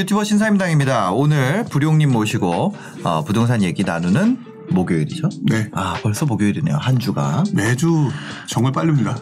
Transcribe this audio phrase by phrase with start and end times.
[0.00, 1.12] 유튜버 신사임당입니다.
[1.12, 2.74] 오늘 부룡님 모시고
[3.04, 4.38] 어, 부동산 얘기 나누는
[4.70, 5.28] 목요일이죠?
[5.42, 5.68] 네.
[5.74, 6.76] 아, 벌써 목요일이네요.
[6.76, 7.44] 한 주가.
[7.52, 8.08] 매주
[8.48, 9.16] 정말 빠릅니다.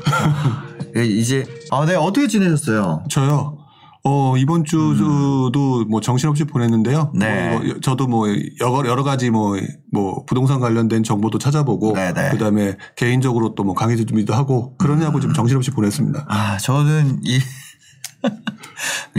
[0.97, 3.03] 예, 이제 아, 네, 어떻게 지내셨어요?
[3.11, 3.57] 저요.
[4.05, 7.11] 어, 이번 주도 뭐 정신없이 보냈는데요.
[7.15, 7.19] 음.
[7.19, 7.51] 네.
[7.51, 8.29] 뭐 저도 뭐
[8.61, 9.57] 여러, 여러 가지 뭐,
[9.93, 12.29] 뭐 부동산 관련된 정보도 찾아보고 네, 네.
[12.31, 16.27] 그 다음에 개인적으로 또 뭐 강의 준비도 하고 그러냐고 좀 정신없이 보냈습니다.
[16.29, 17.41] 아, 저는 이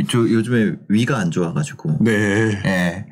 [0.09, 1.97] 저 요즘에 위가 안 좋아가지고.
[2.01, 2.11] 네.
[2.65, 3.05] 예.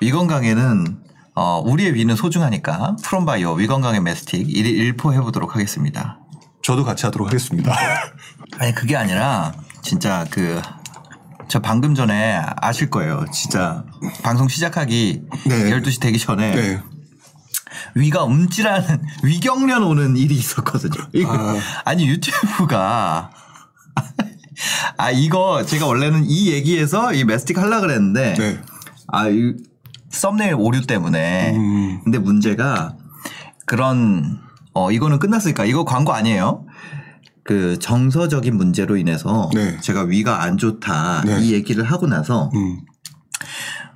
[0.00, 0.98] 위 건강에는
[1.34, 6.20] 어, 우리의 위는 소중하니까 프롬바이오 위 건강의 메스틱 1일 1포 해보도록 하겠습니다.
[6.62, 7.74] 저도 같이 하도록 하겠습니다.
[8.58, 9.52] 아니 그게 아니라
[9.82, 10.60] 진짜 그
[11.48, 13.24] 저 방금 전에 아실 거예요.
[13.32, 13.84] 진짜
[14.22, 15.70] 방송 시작하기 네.
[15.70, 16.82] 12시 되기 전에 네.
[17.94, 21.08] 위가 움찔하는 위경련 오는 일이 있었거든요.
[21.26, 21.56] 아.
[21.84, 23.30] 아니 유튜브가
[24.96, 28.60] 아 이거 제가 원래는 이 얘기에서 이 메스틱 하려 그랬는데 네.
[29.08, 29.54] 아, 이
[30.10, 31.52] 썸네일 오류 때문에.
[31.54, 32.00] 음.
[32.04, 32.96] 근데 문제가
[33.66, 34.40] 그런
[34.72, 36.64] 어 이거는 끝났으니까 이거 광고 아니에요.
[37.44, 39.78] 그 정서적인 문제로 인해서 네.
[39.80, 41.40] 제가 위가 안 좋다 네.
[41.40, 42.80] 이 얘기를 하고 나서 음.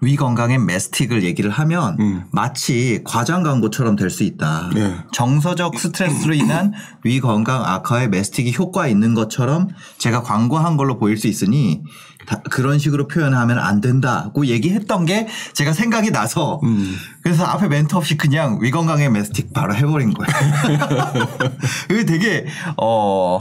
[0.03, 2.25] 위 건강의 메스틱을 얘기를 하면 음.
[2.33, 4.71] 마치 과장 광고처럼 될 수 있다.
[4.75, 4.97] 네.
[5.13, 6.73] 정서적 스트레스로 인한
[7.05, 11.83] 위 건강 악화에 메스틱이 효과 있는 것처럼 제가 광고한 걸로 보일 수 있으니
[12.27, 16.95] 다- 그런 식으로 표현하면 안 된다고 얘기했던 게 제가 생각이 나서 음.
[17.23, 20.31] 그래서 앞에 멘트 없이 그냥 위 건강의 메스틱 바로 해버린 거예요.
[21.91, 23.39] 이게 되게 어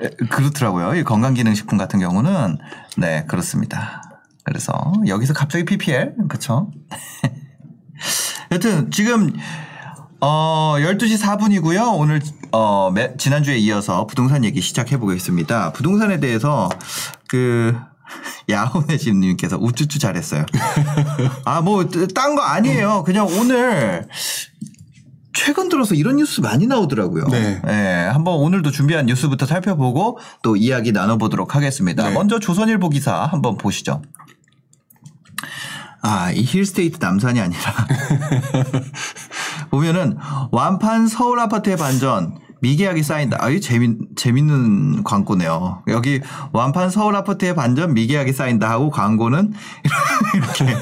[0.00, 0.94] 에, 그렇더라고요.
[0.96, 2.58] 이 건강기능식품 같은 경우는
[2.98, 4.02] 네 그렇습니다.
[4.48, 4.72] 그래서
[5.06, 6.70] 여기서 갑자기 PPL 그쵸?
[8.50, 9.32] 여튼 지금
[10.20, 11.96] 어 12시 4분이고요.
[11.98, 12.20] 오늘
[12.50, 15.72] 어 매- 지난주에 이어서 부동산 얘기 시작해 보겠습니다.
[15.72, 16.68] 부동산에 대해서
[17.28, 17.76] 그
[18.48, 20.46] 야호네 집 님께서 우쭈쭈 잘했어요.
[21.44, 23.04] 아 뭐 딴 거 아니에요.
[23.04, 24.08] 그냥 오늘
[25.34, 27.26] 최근 들어서 이런 뉴스 많이 나오더라고요.
[27.28, 27.60] 네.
[27.68, 32.08] 예, 한번 오늘도 준비한 뉴스부터 살펴보고 또 이야기 나눠보도록 하겠습니다.
[32.08, 32.14] 네.
[32.14, 34.02] 먼저 조선일보 기사 한번 보시죠.
[36.00, 37.60] 아, 이 힐스테이트 남산이 아니라
[39.70, 40.16] 보면은
[40.52, 43.38] 완판 서울 아파트의 반전 미계약이 쌓인다.
[43.40, 45.84] 아, 이 재밌, 재밌는 광고네요.
[45.88, 46.20] 여기
[46.52, 49.52] 완판 서울 아파트의 반전 미계약이 쌓인다 하고 광고는
[50.34, 50.78] 이렇게.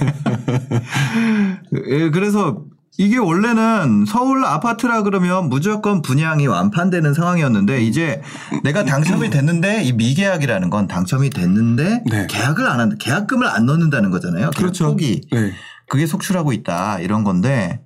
[1.90, 2.62] 예, 그래서
[2.98, 8.22] 이게 원래는 서울 아파트라 그러면 무조건 분양이 완판되는 상황이었는데 이제
[8.64, 12.26] 내가 당첨이 됐는데 이 미계약이라는 건 당첨이 됐는데 네.
[12.28, 12.96] 계약을 안 한다.
[12.98, 14.50] 계약금을 안 넣는다는 거잖아요.
[14.56, 14.86] 그렇죠.
[14.86, 15.20] 폭이.
[15.30, 15.52] 네.
[15.88, 17.80] 그게 속출하고 있다 이런 건데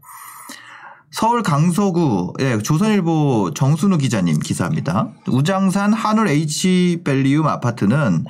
[1.11, 5.11] 서울 강서구 예, 조선일보 정순우 기자님 기사입니다.
[5.27, 8.25] 우장산 한울 H 벨리움 아파트는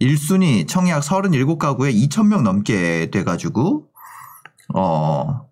[0.00, 3.86] 1순위 청약 37가구에 2,000명 넘게 돼가지고
[4.74, 5.46] 어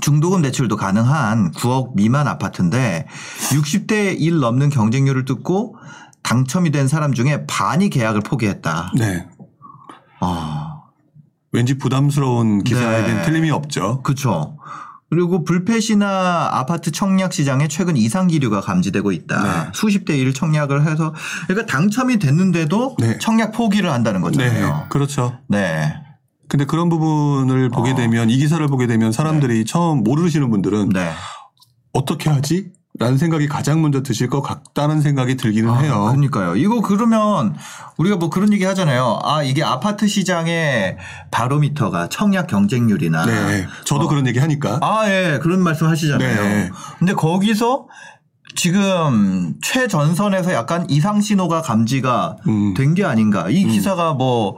[0.00, 3.06] 중도금 대출도 가능한 9억 미만 아파트인데
[3.50, 5.76] 60대 1 넘는 경쟁률을 뚫고
[6.22, 8.92] 당첨이 된 사람 중에 반이 계약을 포기했다.
[8.96, 9.26] 네.
[10.20, 10.74] 아.
[11.52, 13.06] 왠지 부담스러운 기사에 네.
[13.06, 14.02] 대한 틀림이 없죠.
[14.02, 14.58] 그렇죠.
[15.10, 19.42] 그리고 불패시나 아파트 청약 시장에 최근 이상 기류가 감지되고 있다.
[19.42, 19.70] 네.
[19.72, 21.14] 수십 대 일 청약을 해서
[21.46, 23.16] 그러니까 당첨이 됐는데도 네.
[23.18, 24.24] 청약 포기를 한다는 네.
[24.24, 24.86] 거잖아요.
[24.90, 25.38] 그렇죠.
[25.48, 25.94] 네.
[26.48, 27.94] 근데 그런 부분을 보게 어.
[27.94, 31.12] 되면 이 기사를 보게 되면 사람들이 처음 모르시는 분들은 네.
[31.92, 32.72] 어떻게 하지?
[32.98, 36.06] 라는 생각이 가장 먼저 드실 것 같다는 생각이 들기는 아, 해요.
[36.10, 36.56] 그러니까요.
[36.56, 37.54] 이거 그러면
[37.96, 39.20] 우리가 뭐 그런 얘기 하잖아요.
[39.22, 40.96] 아, 이게 아파트 시장의
[41.30, 43.66] 바로미터가 청약 경쟁률이나 네.
[43.84, 44.08] 저도 어.
[44.08, 44.80] 그런 얘기 하니까.
[44.82, 45.38] 아, 예.
[45.40, 46.42] 그런 말씀 하시잖아요.
[46.42, 46.70] 네.
[46.98, 47.86] 근데 거기서
[48.56, 52.74] 지금 최전선에서 약간 이상 신호가 감지가 음.
[52.74, 53.48] 된게 아닌가.
[53.48, 54.56] 이 기사가 뭐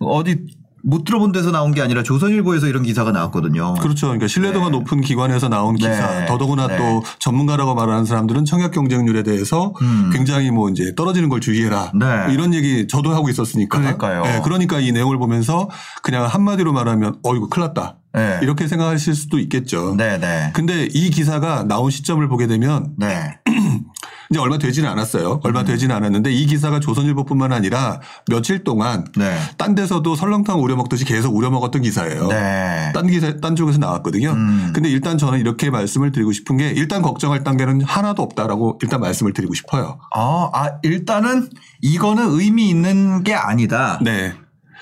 [0.00, 0.55] 어디
[0.86, 3.74] 못 들어본 데서 나온 게 아니라 조선일보에서 이런 기사가 나왔거든요.
[3.74, 4.06] 그렇죠.
[4.06, 6.20] 그러니까 신뢰도가 높은 기관에서 나온 기사.
[6.20, 6.26] 네.
[6.26, 6.78] 더더구나 네.
[6.78, 10.10] 또 전문가라고 말하는 사람들은 청약 경쟁률에 대해서 음.
[10.12, 11.90] 굉장히 뭐 이제 떨어지는 걸 주의해라.
[11.98, 12.32] 네.
[12.32, 13.80] 이런 얘기 저도 하고 있었으니까.
[13.80, 14.22] 그러니까요.
[14.22, 15.68] 네, 그러니까 이 내용을 보면서
[16.04, 17.96] 그냥 한마디로 말하면 어 이거 큰일 났다.
[18.14, 18.38] 네.
[18.42, 19.94] 이렇게 생각하실 수도 있겠죠.
[19.96, 20.50] 네, 네.
[20.54, 23.38] 근데 이 기사가 나온 시점을 보게 되면 네.
[24.30, 25.40] 이제 얼마 되지는 않았어요.
[25.44, 25.64] 얼마 음.
[25.66, 29.36] 되지는 않았는데 이 기사가 조선일보뿐만 아니라 며칠 동안 네.
[29.56, 32.28] 딴 데서도 설렁탕 우려 먹듯이 계속 우려 먹었던 기사예요.
[32.28, 32.92] 네.
[32.94, 34.30] 딴 기사 딴 쪽에서 나왔거든요.
[34.30, 34.70] 음.
[34.74, 39.32] 근데 일단 저는 이렇게 말씀을 드리고 싶은 게 일단 걱정할 단계는 하나도 없다라고 일단 말씀을
[39.32, 39.98] 드리고 싶어요.
[40.14, 41.48] 아, 아, 일단은
[41.82, 43.98] 이거는 의미 있는 게 아니다.
[44.02, 44.34] 네.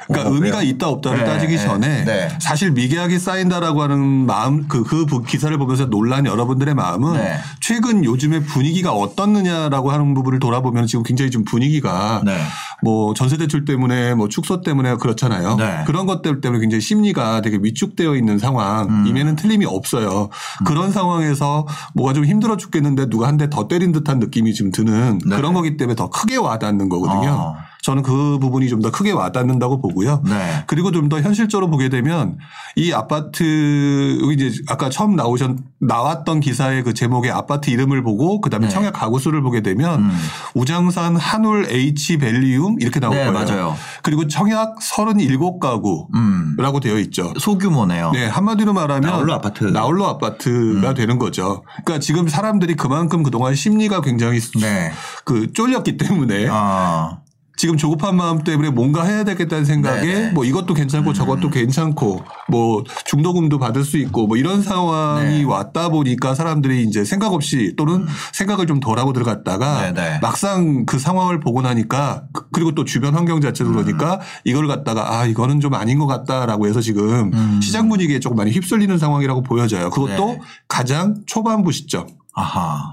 [0.07, 0.63] 그러니까 어, 의미가?
[0.63, 2.29] 있다 없다를 네, 따지기 네, 전에 네.
[2.41, 7.39] 사실 미계약이 쌓인다라고 하는 마음 그, 그 부- 기사를 보면서 놀란 여러분들의 마음은 네.
[7.61, 12.37] 최근 요즘의 분위기가 어떻느냐라고 하는 부분을 돌아보면 지금 굉장히 좀 분위기가 네.
[12.85, 15.57] 뭐 전세 대출 때문에 뭐 축소 때문에 그렇잖아요.
[15.57, 15.85] 네.
[15.87, 18.39] 그런 것들 때문에 굉장히 심리가 되게 위축되어 있는 음.
[18.39, 20.29] 상황임에는 틀림이 없어요.
[20.67, 25.19] 그런 상황에서 뭐가 좀 힘들어 죽겠는데 누가 한 대 더 때린 듯한 느낌이 좀 드는
[25.27, 25.37] 네.
[25.37, 27.31] 그런 거기 때문에 더 크게 와닿는 거거든요.
[27.31, 27.57] 어.
[27.83, 30.23] 저는 그 부분이 좀 더 크게 와닿는다고 보고요.
[30.25, 30.65] 네.
[30.67, 32.39] 그리고 좀 더 현실적으로 보게 되면
[32.77, 38.67] 이 아파트 여기 이제 아까 처음 나오셨 나왔던 기사의 그 제목의 아파트 이름을 보고 그다음에
[38.69, 38.73] 네.
[38.73, 40.11] 청약 가구 수를 보게 되면 음.
[40.55, 43.33] 우장산 한울 H 벨리움 이렇게 나올 네, 거예요.
[43.33, 43.77] 맞아요.
[44.03, 46.57] 그리고 청약 37가구라고 음.
[46.81, 47.33] 되어 있죠.
[47.39, 48.13] 소규모네요.
[48.13, 49.65] 네, 한마디로 말하면 나홀로 아파트.
[49.65, 50.95] 나홀로 아파트가 음.
[50.95, 51.65] 되는 거죠.
[51.85, 54.93] 그러니까 지금 사람들이 그만큼 그동안 심리가 굉장히 네.
[55.25, 57.19] 그 쫄렸기 때문에 아.
[57.65, 60.29] 지금 조급한 마음 때문에 뭔가 해야 되겠다는 생각에 네네.
[60.29, 60.35] 음.
[60.35, 65.45] 뭐 이것도 괜찮고 저것도 괜찮고 뭐 중도금도 받을 수 있고 뭐 이런 상황이 네.
[65.45, 69.95] 왔다 보니까 사람들이 이제 생각 없이 또는 생각을 좀 덜 하고 들어갔다가 음.
[69.95, 70.19] 네네.
[70.21, 73.77] 막상 그 상황을 보고 나니까 그- 그리고 또 주변 환경 자체도 음.
[73.77, 77.61] 그러니까 이걸 갖다가 아 이거는 좀 아닌 것 같다라고 해서 지금 음.
[77.63, 79.89] 시장 분위기에 조금 많이 휩쓸리는 상황이라고 보여져요.
[79.89, 80.41] 그것도 네.
[80.69, 82.09] 가장 초반부 시점.
[82.35, 82.93] 아하.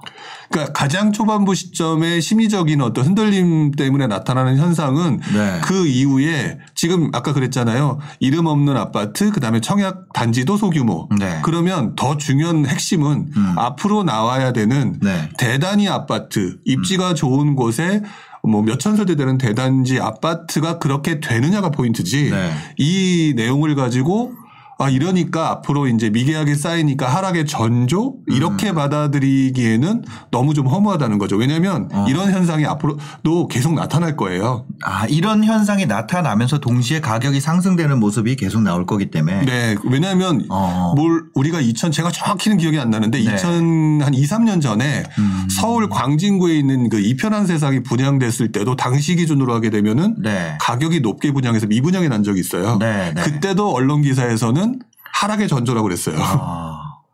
[0.52, 5.60] 그러니까 가장 초반부 시점의 심리적인 어떤 흔들림 때문에 나타나는 현상은 네.
[5.64, 8.00] 그 이후에 지금 아까 그랬잖아요.
[8.20, 11.08] 이름 없는 아파트 그다음에 청약 단지도 소규모.
[11.18, 11.40] 네.
[11.44, 13.54] 그러면 더 중요한 핵심은 음.
[13.58, 15.30] 앞으로 나와야 되는 네.
[15.38, 18.02] 대단위 아파트 입지가 좋은 곳에
[18.44, 22.30] 뭐 몇천 세대 되는 대단지 아파트가 그렇게 되느냐가 포인트지.
[22.32, 22.52] 네.
[22.78, 24.34] 이 내용을 가지고
[24.82, 31.36] 아 이러니까 앞으로 이제 미계약이 쌓이니까 하락의 전조 이렇게 받아들이기에는 너무 좀 허무하다는 거죠.
[31.36, 32.06] 왜냐하면 어.
[32.10, 34.66] 이런 현상이 앞으로도 계속 나타날 거예요.
[34.84, 39.46] 아, 이런 현상이 나타나면서 동시에 가격이 상승되는 모습이 계속 나올 거기 때문에.
[39.46, 40.94] 네, 왜냐하면 어.
[40.96, 43.36] 뭘 우리가 2000 제가 정확히는 기억이 안 나는데 네.
[43.36, 45.48] 2000한 2, 3년 전에 음.
[45.50, 50.58] 서울 광진구에 있는 그 이편한 세상이 분양됐을 때도 당시 기준으로 하게 되면은 네.
[50.60, 52.78] 가격이 높게 분양해서 미분양이 난 적이 있어요.
[52.80, 53.22] 네, 네.
[53.22, 54.71] 그때도 언론 기사에서는
[55.14, 56.16] 하락의 전조라고 그랬어요.
[56.20, 56.71] 아.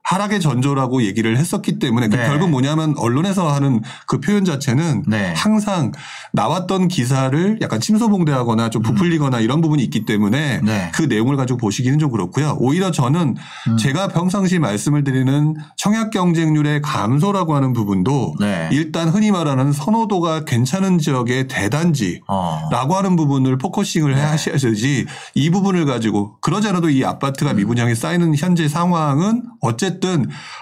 [0.07, 2.27] 하락의 전조라고 얘기를 했었기 때문에 그 네.
[2.27, 5.33] 결국 뭐냐면 언론에서 하는 그 표현 자체는 네.
[5.35, 5.91] 항상
[6.31, 10.65] 나왔던 기사를 약간 침소봉대하거나 좀 부풀리거나 이런 부분이 있기 때문에 음.
[10.65, 10.91] 네.
[10.93, 12.55] 그 내용을 가지고 보시기는 좀 그렇고요.
[12.59, 13.35] 오히려 저는
[13.67, 13.77] 음.
[13.77, 18.69] 제가 평상시 말씀을 드리는 청약 경쟁률의 감소라고 하는 부분도 네.
[18.71, 22.69] 일단 흔히 말하는 선호도가 괜찮은 지역의 대단지 어.
[22.71, 24.21] 라고 하는 부분을 focusing을 네.
[24.21, 25.05] 하셔야지
[25.35, 27.57] 이 부분을 가지고 그러지 않아도 이 아파트가 음.
[27.57, 29.96] 미분양이 쌓이는 현재 상황은 어쨌든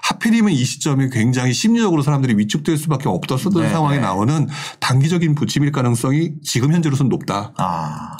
[0.04, 4.02] 하필이면 이 시점에 굉장히 심리적으로 사람들이 위축될 수밖에 없었던 네, 상황에 네.
[4.02, 4.48] 나오는
[4.80, 7.54] 단기적인 부침일 가능성이 지금 현재로서는 높다.
[7.58, 8.18] 아.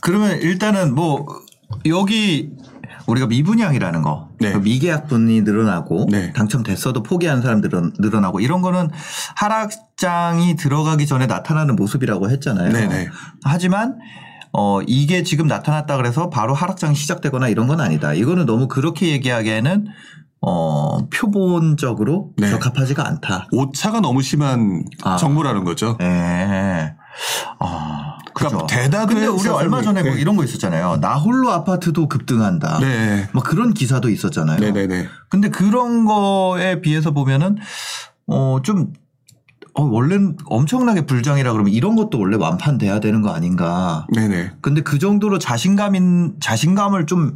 [0.00, 1.26] 그러면 일단은 뭐
[1.86, 2.52] 여기
[3.06, 4.52] 우리가 미분양이라는 거, 네.
[4.52, 6.32] 그 미계약분이 늘어나고 네.
[6.32, 8.90] 당첨됐어도 포기하는 사람들은 늘어나고 이런 거는
[9.36, 12.72] 하락장이 들어가기 전에 나타나는 모습이라고 했잖아요.
[12.72, 13.08] 네네.
[13.44, 13.98] 하지만
[14.52, 18.12] 어 이게 지금 나타났다 그래서 바로 하락장이 시작되거나 이런 건 아니다.
[18.12, 19.86] 이거는 너무 그렇게 얘기하기에는
[20.48, 22.48] 어 표본적으로 네.
[22.48, 23.48] 적합하지가 않다.
[23.50, 25.16] 오차가 너무 심한 아.
[25.16, 25.98] 정보라는 거죠.
[26.00, 26.94] 예.
[27.58, 28.18] 아.
[28.32, 28.66] 그러니까.
[28.66, 30.20] 대다수의 근데 우리 얼마 전에 뭐 네.
[30.20, 30.98] 이런 거 있었잖아요.
[31.00, 32.78] 나홀로 아파트도 급등한다.
[32.78, 33.28] 네.
[33.32, 34.60] 뭐 그런 기사도 있었잖아요.
[34.60, 35.08] 네네네.
[35.30, 37.56] 근데 그런 거에 비해서 보면은
[38.26, 38.92] 어좀
[39.74, 44.06] 어, 원래는 엄청나게 불장이라 그러면 이런 것도 원래 완판돼야 되는 거 아닌가.
[44.14, 44.52] 네네.
[44.60, 47.34] 근데 그 정도로 자신감인 자신감을 좀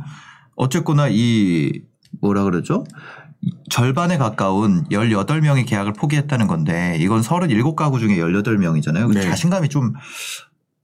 [0.54, 1.82] 어쨌거나 이
[2.20, 2.84] 뭐라 그러죠?
[3.42, 9.12] 이 절반에 가까운 18명의 계약을 포기했다는 건데 이건 37가구 중에 18명이잖아요.
[9.14, 9.22] 네.
[9.22, 9.94] 자신감이 좀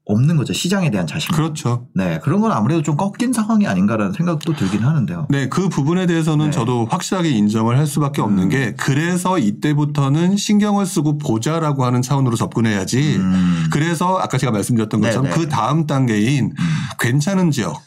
[0.07, 0.53] 없는 거죠.
[0.53, 1.37] 시장에 대한 자신감.
[1.37, 1.89] 그렇죠.
[1.93, 2.21] 네.
[2.23, 5.27] 그런 건 아무래도 좀 꺾인 상황이 아닌가라는 생각도 들긴 하는데요.
[5.31, 6.51] 네, 그 부분에 대해서는 네.
[6.53, 8.49] 저도 확실하게 인정을 할 수밖에 없는 음.
[8.49, 13.17] 게 그래서 이때부터는 신경을 쓰고 보자라고 하는 차원으로 접근해야지.
[13.17, 13.67] 음.
[13.73, 15.37] 그래서 아까 제가 말씀드렸던 네, 것처럼 네.
[15.37, 16.67] 그 다음 단계인 음.
[17.01, 17.83] 괜찮은 지역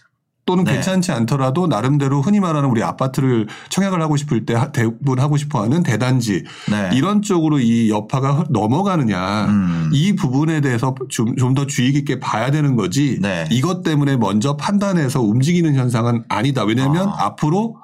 [0.49, 0.73] 또는 네.
[0.73, 5.61] 괜찮지 않더라도 나름대로 흔히 말하는 우리 아파트를 청약을 하고 싶을 때 하- 대부분 하고 싶어
[5.61, 6.89] 하는 대단지 네.
[6.93, 9.89] 이런 쪽으로 이 여파가 흐- 넘어가느냐 음.
[9.93, 13.45] 이 부분에 대해서 좀 더 주의 깊게 봐야 되는 거지 네.
[13.51, 16.63] 이것 때문에 먼저 판단해서 움직이는 현상은 아니다.
[16.63, 17.25] 왜냐하면 아.
[17.25, 17.75] 앞으로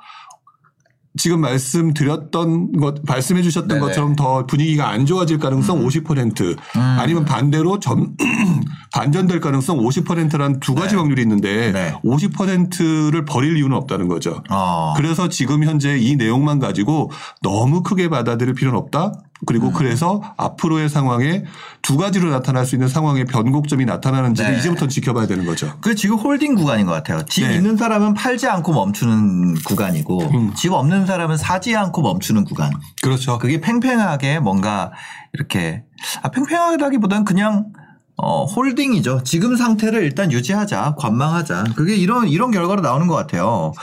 [1.18, 3.80] 지금 말씀드렸던 것, 말씀해 주셨던 네네.
[3.82, 8.16] 것처럼 더 분위기가 안 좋아질 가능성 50% 아니면 반대로 전,
[8.94, 11.94] 반전될 가능성 50%란 두 가지 확률이 있는데 네.
[12.04, 14.42] 50%를 버릴 이유는 없다는 거죠.
[14.50, 14.94] 어.
[14.98, 19.14] 그래서 지금 현재 이 내용만 가지고 너무 크게 받아들일 필요는 없다.
[19.46, 21.44] 그리고 그래서 앞으로의 상황에
[21.82, 24.58] 두 가지로 나타날 수 있는 상황의 변곡점이 나타나는지를 네.
[24.60, 25.78] 이제부터 지켜봐야 되는 거죠.
[25.82, 27.24] 그 지금 홀딩 구간인 것 같아요.
[27.26, 27.56] 집 네.
[27.56, 30.54] 있는 사람은 팔지 않고 멈추는 구간이고 음.
[30.56, 32.72] 집 없는 사람은 사지 않고 멈추는 구간.
[33.02, 33.38] 그렇죠.
[33.38, 34.92] 그게 팽팽하게 뭔가
[35.34, 35.84] 이렇게
[36.22, 37.72] 아, 팽팽하다기보다는 그냥
[38.18, 39.24] 어, 홀딩이죠.
[39.24, 41.66] 지금 상태를 일단 유지하자, 관망하자.
[41.76, 43.74] 그게 이런 이런 결과로 나오는 것 같아요.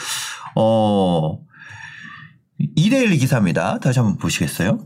[0.56, 1.38] 어,
[2.76, 3.78] 2대1 기사입니다.
[3.78, 4.78] 다시 한번 보시겠어요?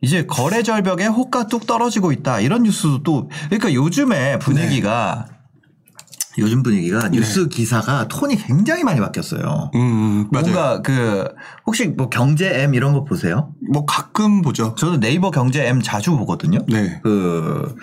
[0.00, 2.40] 이제 거래 절벽에 호가 뚝 떨어지고 있다.
[2.40, 5.26] 이런 뉴스도 또 그러니까 요즘에 분위기가
[6.38, 9.72] 요즘 분위기가 뉴스 기사가 톤이 굉장히 많이 바뀌었어요.
[9.74, 10.46] 음, 맞아요.
[10.46, 11.28] 뭔가 그
[11.66, 13.52] 혹시 뭐 경제 M 이런 거 보세요?
[13.72, 14.74] 뭐 가끔 보죠.
[14.76, 16.60] 저도 네이버 경제 M 자주 보거든요.
[16.68, 17.00] 네.
[17.02, 17.74] 그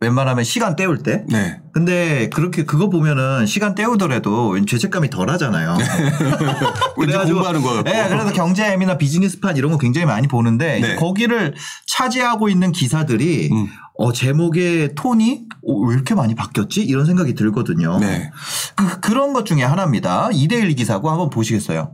[0.00, 1.24] 웬만하면 시간 때울 때.
[1.28, 1.60] 네.
[1.72, 5.76] 근데 그렇게 그거 보면은 시간 때우더라도 왠 죄책감이 덜 하잖아요.
[6.96, 7.90] 왠지 공부하는 거 같고.
[7.90, 10.96] 네, 그래서 경제 M이나 비즈니스판 이런 거 굉장히 많이 보는데 네.
[10.96, 11.54] 거기를
[11.86, 13.68] 차지하고 있는 기사들이 음.
[13.98, 16.80] 어, 제목의 톤이 어, 왜 이렇게 많이 바뀌었지?
[16.82, 17.98] 이런 생각이 들거든요.
[17.98, 18.30] 네.
[18.76, 20.30] 그, 그런 것 중에 하나입니다.
[20.32, 21.92] 2대1 기사고 한번 보시겠어요.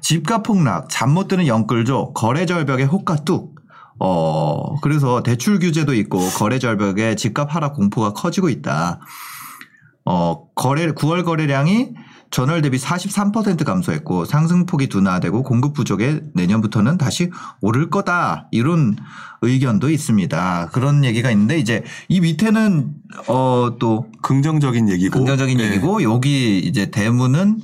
[0.00, 3.59] 집값 폭락, 잠 못 드는 영끌족, 거래 절벽에 호가 뚝.
[4.00, 9.00] 어, 그래서 대출 규제도 있고 거래 절벽에 집값 하락 공포가 커지고 있다.
[10.06, 11.90] 어, 거래 9월 거래량이
[12.30, 17.30] 전월 대비 43% 감소했고 상승폭이 둔화되고 공급 부족에 내년부터는 다시
[17.60, 18.48] 오를 거다.
[18.52, 18.96] 이런
[19.42, 20.70] 의견도 있습니다.
[20.72, 22.94] 그런 얘기가 있는데 이제 이 밑에는
[23.28, 25.18] 어 또 긍정적인 얘기고.
[25.18, 25.64] 긍정적인 네.
[25.64, 27.60] 얘기고 여기 이제 대문은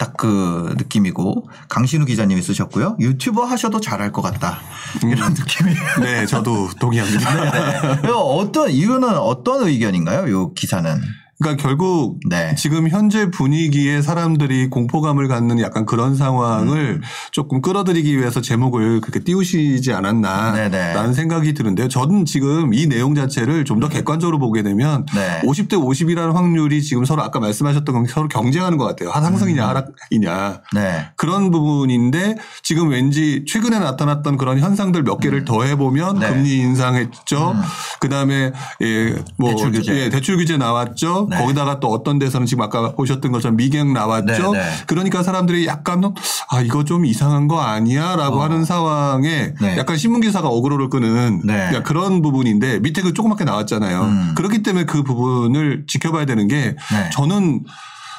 [0.00, 2.96] 딱 그 느낌이고 강신우 기자님이 쓰셨고요.
[3.00, 4.58] 유튜버 하셔도 잘할 것 같다.
[5.02, 5.72] 이런 느낌이.
[6.02, 8.00] 네, 저도 동의합니다.
[8.04, 10.30] 이거 어떤 이거는 어떤 의견인가요?
[10.30, 11.00] 요 기사는.
[11.40, 12.54] 그러니까 결국 네.
[12.54, 17.00] 지금 현재 분위기에 사람들이 공포감을 갖는 약간 그런 상황을 음.
[17.32, 21.12] 조금 끌어들이기 위해서 제목을 그렇게 띄우시지 않았나라는 네네.
[21.12, 21.88] 생각이 드는데요.
[21.88, 25.40] 저는 지금 이 내용 자체를 좀 더 객관적으로 보게 되면 네.
[25.44, 29.08] 50대 50이라는 확률이 지금 서로 아까 말씀하셨던 건 서로 경쟁하는 것 같아요.
[29.08, 30.60] 한 상승이냐 하락이냐.
[30.74, 31.06] 네.
[31.16, 36.28] 그런 부분인데 지금 왠지 최근에 나타났던 그런 현상들 몇 개를 더해 보면 네.
[36.28, 37.54] 금리 인상했죠.
[38.00, 39.96] 그다음에 예, 뭐 대출 규제.
[39.96, 41.29] 예, 대출 규제 나왔죠.
[41.30, 41.38] 네.
[41.38, 44.52] 거기다가 또 어떤 데서는 지금 아까 보셨던 것처럼 미경 나왔죠.
[44.52, 44.70] 네, 네.
[44.86, 46.02] 그러니까 사람들이 약간
[46.50, 48.42] 아 이거 좀 이상한 거 아니야라고 어.
[48.42, 49.78] 하는 상황에 네.
[49.78, 51.54] 약간 신문 기사가 어그로를 끄는 네.
[51.54, 54.02] 그러니까 그런 부분인데 밑에 그 조그맣게 나왔잖아요.
[54.02, 54.32] 음.
[54.36, 57.10] 그렇기 때문에 그 부분을 지켜봐야 되는 게 네.
[57.12, 57.64] 저는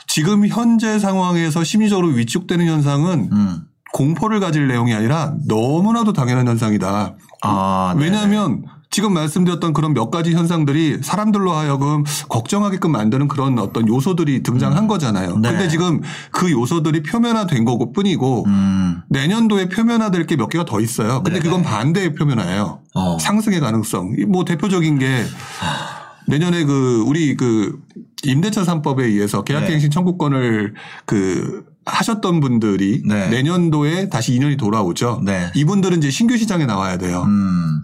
[0.07, 3.61] 지금 현재 상황에서 심리적으로 위축되는 현상은 음.
[3.93, 7.15] 공포를 가질 내용이 아니라 너무나도 당연한 현상이다.
[7.43, 8.05] 아, 네.
[8.05, 14.87] 왜냐하면 지금 말씀드렸던 그런 몇 가지 현상들이 사람들로 하여금 걱정하게끔 만드는 그런 어떤 요소들이 등장한
[14.87, 15.37] 거잖아요.
[15.37, 15.49] 네.
[15.49, 19.01] 근데 지금 그 요소들이 표면화된 거고 뿐이고 음.
[19.09, 21.21] 내년도에 표면화될 게 몇 개가 더 있어요.
[21.23, 21.43] 근데 네네.
[21.43, 22.79] 그건 반대의 표면화예요.
[22.95, 23.17] 어.
[23.19, 24.15] 상승의 가능성.
[24.17, 25.23] 이뭐 대표적인 게
[26.27, 27.79] 내년에 그 우리 그
[28.23, 29.53] 임대차 3법에 의해서 네.
[29.53, 30.73] 계약갱신 청구권을
[31.05, 33.29] 그 하셨던 분들이 네.
[33.29, 35.21] 내년도에 다시 2년이 돌아오죠.
[35.23, 35.49] 네.
[35.55, 37.23] 이분들은 이제 신규 시장에 나와야 돼요.
[37.25, 37.81] 음.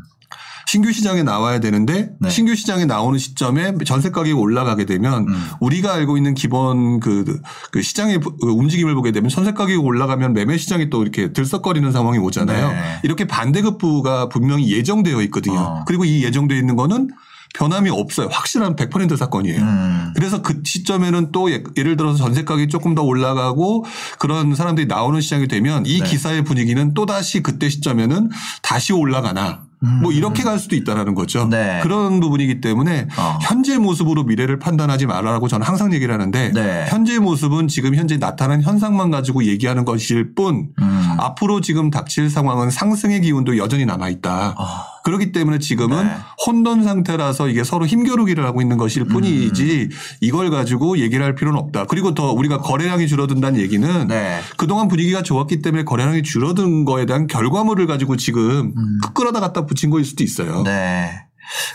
[0.68, 2.30] 신규 시장에 나와야 되는데 네.
[2.30, 5.50] 신규 시장에 나오는 시점에 전세 가격이 올라가게 되면 음.
[5.62, 7.40] 우리가 알고 있는 기본 그,
[7.72, 11.90] 그 시장의 부- 그 움직임을 보게 되면 전세 가격이 올라가면 매매 시장이 또 이렇게 들썩거리는
[11.94, 12.68] 상황이 오잖아요.
[12.70, 13.00] 네.
[13.04, 15.58] 이렇게 반대급부가 분명히 예정되어 있거든요.
[15.58, 15.84] 어.
[15.88, 17.12] 그리고 이 예정되어 있는 거는
[17.56, 18.28] 변함이 없어요.
[18.30, 19.62] 확실한 100% 사건이에요.
[19.62, 20.12] 음.
[20.18, 23.86] 그래서 그 시점에는 또 예- 예를 들어서 전세 가격이 조금 더 올라가고
[24.20, 26.06] 그런 사람들이 나오는 시장이 되면 이 네.
[26.06, 28.30] 기사의 분위기는 또 다시 그때 시점에는
[28.62, 31.44] 다시 올라가나 뭐 이렇게 갈 수도 있다라는 거죠.
[31.44, 31.50] 음.
[31.50, 31.80] 네.
[31.84, 33.38] 그런 부분이기 때문에 어.
[33.42, 36.86] 현재 모습으로 미래를 판단하지 말라고 저는 항상 얘기를 하는데 네.
[36.90, 41.16] 현재 모습은 지금 현재 나타난 현상만 가지고 얘기하는 것일 뿐 음.
[41.20, 44.56] 앞으로 지금 닥칠 상황은 상승의 기운도 여전히 남아 있다.
[44.58, 44.97] 어.
[45.08, 46.16] 그렇기 때문에 지금은 네.
[46.46, 49.88] 혼돈 상태라서 이게 서로 힘겨루기를 하고 있는 것일 뿐이지
[50.20, 51.86] 이걸 가지고 얘기를 할 필요는 없다.
[51.86, 54.42] 그리고 더 우리가 거래량이 줄어든다는 얘기는 네.
[54.58, 58.74] 그동안 분위기가 좋았기 때문에 거래량이 줄어든 거에 대한 결과물을 가지고 지금
[59.14, 60.60] 끌어다 갖다 붙인 거일 수도 있어요.
[60.60, 60.64] 음.
[60.66, 61.10] 네.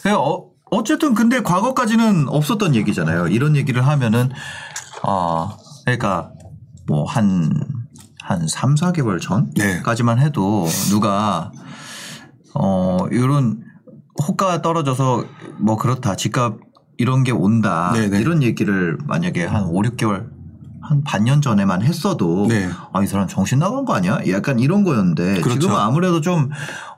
[0.03, 3.29] 그러니까 어, 어쨌든 근데 과거까지는 없었던 얘기잖아요.
[3.29, 4.29] 이런 얘기를 하면은
[5.03, 6.33] 아 그러니까
[6.87, 7.83] 뭐 한
[8.23, 9.21] 한 3, 4개월
[9.57, 9.75] 네.
[9.75, 11.51] 전까지만 해도 누가
[12.55, 13.63] 어 이런
[14.27, 15.25] 호가가 떨어져서
[15.59, 16.17] 뭐 그렇다.
[16.17, 16.59] 집값
[16.99, 17.93] 이런 게 온다.
[17.95, 18.21] 네네.
[18.21, 20.31] 이런 얘기를 만약에 한 5, 6개월
[20.83, 22.69] 한 반년 전에만 했어도 네.
[22.93, 24.19] 아, 이 사람 정신 나간 거 아니야?
[24.29, 25.61] 약간 이런 거였는데 그렇죠.
[25.61, 26.51] 지금은 아무래도 좀,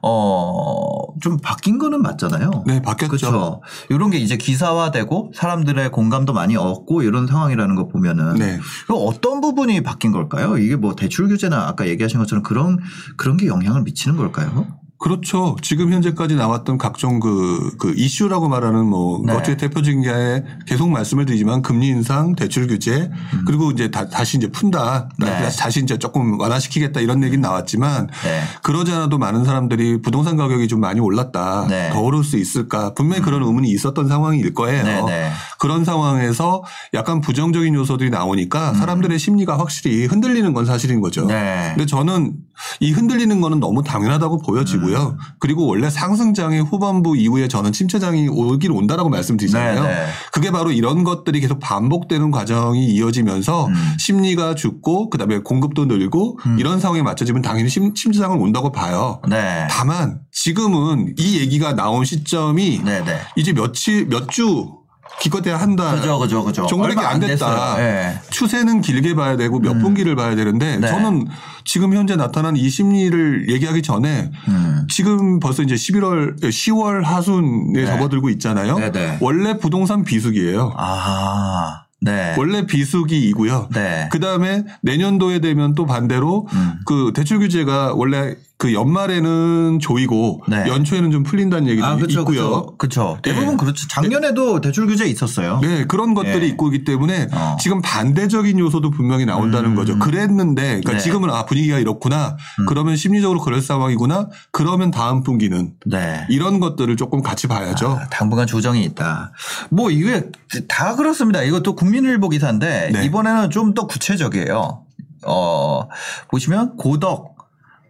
[0.03, 2.65] 어, 좀 바뀐 거는 맞잖아요.
[2.67, 3.09] 네, 바뀌었죠.
[3.09, 3.63] 그렇죠.
[3.91, 8.59] 이런 게 이제 기사화되고 사람들의 공감도 많이 얻고 이런 상황이라는 거 보면은 네.
[8.89, 10.57] 어떤 부분이 바뀐 걸까요?
[10.57, 12.79] 이게 뭐 대출 규제나 아까 얘기하신 것처럼 그런
[13.19, 14.67] 그런 게 영향을 미치는 걸까요?
[15.05, 15.55] 그렇죠.
[15.61, 19.35] 지금 현재까지 나왔던 각종 그, 그 이슈라고 말하는 뭐, 네.
[19.35, 23.11] 어떻게 대표적인 게 계속 말씀을 드리지만 금리 인상, 대출 규제,
[23.47, 25.11] 그리고 이제 다, 다시 이제 푼다.
[25.21, 25.27] 음.
[25.27, 25.47] 네.
[25.59, 28.43] 다시 이제 조금 완화시키겠다 이런 얘기는 나왔지만 네.
[28.63, 31.67] 그러지 않아도 많은 사람들이 부동산 가격이 좀 많이 올랐다.
[31.69, 31.91] 네.
[31.93, 32.95] 더 오를 수 있을까.
[32.95, 34.85] 분명히 그런 의문이 있었던 상황일 거예요.
[34.85, 35.31] 네, 네.
[35.59, 36.63] 그런 상황에서
[36.95, 41.25] 약간 부정적인 요소들이 나오니까 사람들의 심리가 확실히 흔들리는 건 사실인 거죠.
[41.25, 41.29] 음.
[41.29, 41.73] 네.
[41.75, 42.33] 근데 저는
[42.81, 44.99] 이 흔들리는 거는 너무 당연하다고 보여지고요.
[44.99, 45.19] 음.
[45.39, 49.83] 그리고 원래 상승장의 후반부 이후에 저는 침체장이 오길 온다라고 말씀드리잖아요.
[49.83, 50.07] 네, 네.
[50.33, 53.75] 그게 바로 이런 것들이 계속 반복되는 과정이 이어지면서 음.
[53.99, 56.59] 심리가 죽고 그다음에 공급도 늘고 음.
[56.59, 59.21] 이런 상황에 맞춰지면 당연히 심, 침체장은 온다고 봐요.
[59.29, 59.67] 네.
[59.71, 63.21] 다만 지금은 이 얘기가 나온 시점이 네, 네.
[63.37, 64.84] 이제 며칠 몇 주
[65.21, 66.67] 기껏해야 한다 그죠, 그죠, 그죠.
[66.79, 67.77] 얼마 안 됐다.
[67.77, 68.21] 네.
[68.31, 70.87] 추세는 길게 봐야 되고 몇 분기를 봐야 되는데 네.
[70.87, 71.27] 저는
[71.65, 74.87] 지금 현재 나타난 이 심리를 얘기하기 전에 음.
[74.91, 77.87] 지금 벌써 이제 11월, 10월 하순에 네.
[77.87, 78.79] 접어들고 있잖아요.
[78.79, 79.19] 네, 네.
[79.21, 80.75] 원래 부동산 비수기예요.
[80.77, 82.35] 아, 네.
[82.37, 83.69] 원래 비수기이고요.
[83.73, 84.09] 네.
[84.13, 86.75] 그 다음에 내년도에 되면 또 반대로 음.
[86.85, 90.65] 그 대출 규제가 원래 그 연말에는 조이고 네.
[90.67, 92.77] 연초에는 좀 풀린다는 얘기도 아, 그렇죠, 있고요.
[92.77, 92.77] 그렇죠.
[92.79, 93.19] 그렇죠.
[93.23, 93.57] 대부분 네.
[93.59, 93.87] 그렇죠.
[93.89, 95.59] 작년에도 대출 규제 있었어요.
[95.61, 96.49] 네, 그런 것들이 예.
[96.49, 97.59] 있고 있기 때문에 어.
[97.61, 99.75] 지금 반대적인 요소도 분명히 나온다는 음.
[99.75, 99.99] 거죠.
[99.99, 100.99] 그랬는데, 그러니까 네.
[100.99, 102.39] 지금은 아, 분위기가 이렇구나.
[102.61, 102.65] 음.
[102.67, 104.31] 그러면 심리적으로 그럴 상황이구나.
[104.51, 106.27] 그러면 다음 분기는 네.
[106.31, 107.99] 이런 것들을 조금 같이 봐야죠.
[108.01, 109.33] 아, 당분간 조정이 있다.
[109.69, 110.31] 뭐 이게
[110.69, 111.43] 다 그렇습니다.
[111.43, 113.05] 이것도 국민일보 기사인데 네.
[113.05, 114.85] 이번에는 좀 더 구체적이에요.
[115.27, 115.89] 어,
[116.29, 117.34] 보시면 고덕,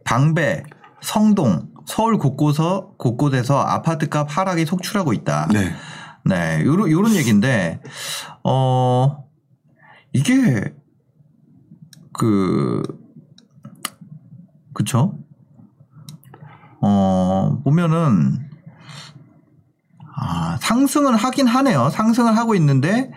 [0.05, 0.63] 방배,
[1.01, 5.49] 성동, 서울 곳곳서 곳곳에서 아파트값 하락이 속출하고 있다.
[5.53, 5.75] 네.
[6.27, 7.81] 네, 요런, 요런 얘기인데,
[8.43, 9.25] 어,
[10.15, 10.73] 이게,
[12.13, 12.83] 그,
[14.73, 15.19] 그쵸?
[16.81, 18.49] 어, 보면은,
[20.17, 21.91] 아, 상승은 하긴 하네요.
[21.91, 23.11] 상승을 하고 있는데,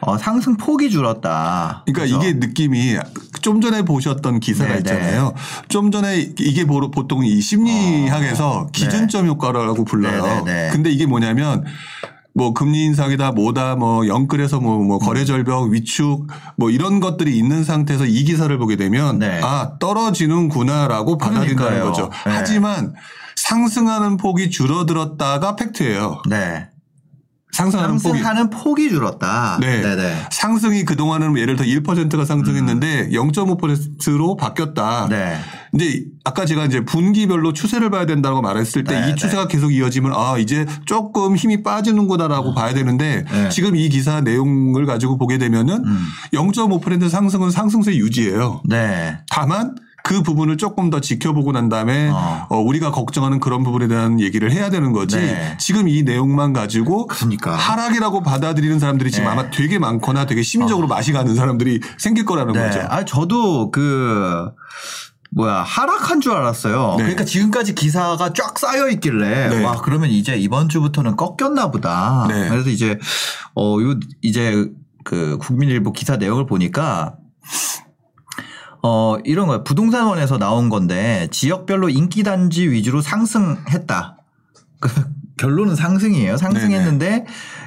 [0.00, 1.84] 어, 상승 폭이 줄었다.
[1.86, 2.16] 그러니까 그죠?
[2.16, 2.98] 이게 느낌이
[3.42, 5.34] 좀 전에 보셨던 기사가 네, 있잖아요.
[5.68, 10.24] 좀 전에 이게 보통 이 심리학에서 어, 기준점 효과라고 불러요.
[10.24, 10.70] 네, 네, 네.
[10.72, 11.64] 근데 이게 뭐냐면
[12.34, 17.62] 뭐 금리 인상이다 뭐다 뭐 영끌에서 뭐, 뭐 거래 절벽 위축 뭐 이런 것들이 있는
[17.64, 19.40] 상태에서 이 기사를 보게 되면 네.
[19.42, 21.84] 아 떨어지는구나라고 받아들인다는 그러니까요.
[21.90, 22.02] 거죠.
[22.24, 22.32] 네.
[22.32, 22.94] 하지만
[23.36, 26.22] 상승하는 폭이 줄어들었다가 팩트예요.
[26.28, 26.68] 네.
[27.52, 29.58] 상승하는 폭이 상승하는 폭이 줄었다.
[29.60, 29.82] 네.
[29.82, 30.28] 네네.
[30.30, 35.04] 상승이 그동안은 예를 들어 1%가 상승했는데 0.5%로 바뀌었다.
[35.04, 35.08] 음.
[35.10, 35.38] 네.
[35.70, 40.38] 근데 아까 제가 이제 분기별로 추세를 봐야 된다고 말했을 때이 네, 추세가 계속 이어지면 아
[40.38, 43.48] 이제 조금 힘이 빠지는구나라고 봐야 되는데 네.
[43.50, 46.06] 지금 이 기사 내용을 가지고 보게 되면은 음.
[46.32, 48.62] 0.5% 상승은 상승세 유지예요.
[48.66, 49.18] 네.
[49.30, 52.46] 다만 그 부분을 조금 더 지켜보고 난 다음에 어.
[52.50, 55.56] 어, 우리가 걱정하는 그런 부분에 대한 얘기를 해야 되는 거지 네.
[55.58, 57.54] 지금 이 내용만 가지고 그러니까.
[57.54, 59.30] 하락이라고 받아들이는 사람들이 지금 네.
[59.30, 62.60] 아마 되게 많거나 되게 심리적으로 맛이 가는 사람들이 생길 거라는 네.
[62.60, 62.80] 거죠.
[62.88, 64.50] 아, 저도 그,
[65.30, 66.96] 뭐야, 하락한 줄 알았어요.
[66.98, 67.04] 네.
[67.04, 69.64] 그러니까 지금까지 기사가 쫙 쌓여 있길래, 네.
[69.64, 72.26] 와, 그러면 이제 이번 주부터는 꺾였나 보다.
[72.28, 72.48] 네.
[72.48, 72.98] 그래서 이제,
[73.54, 74.68] 어, 요, 이제
[75.04, 77.14] 그 국민일보 기사 내용을 보니까,
[78.82, 79.64] 어, 이런 거예요.
[79.64, 84.16] 부동산원에서 나온 건데, 지역별로 인기 단지 위주로 상승했다.
[84.80, 84.88] 그
[85.42, 86.36] 결론은 상승이에요.
[86.36, 87.24] 상승했는데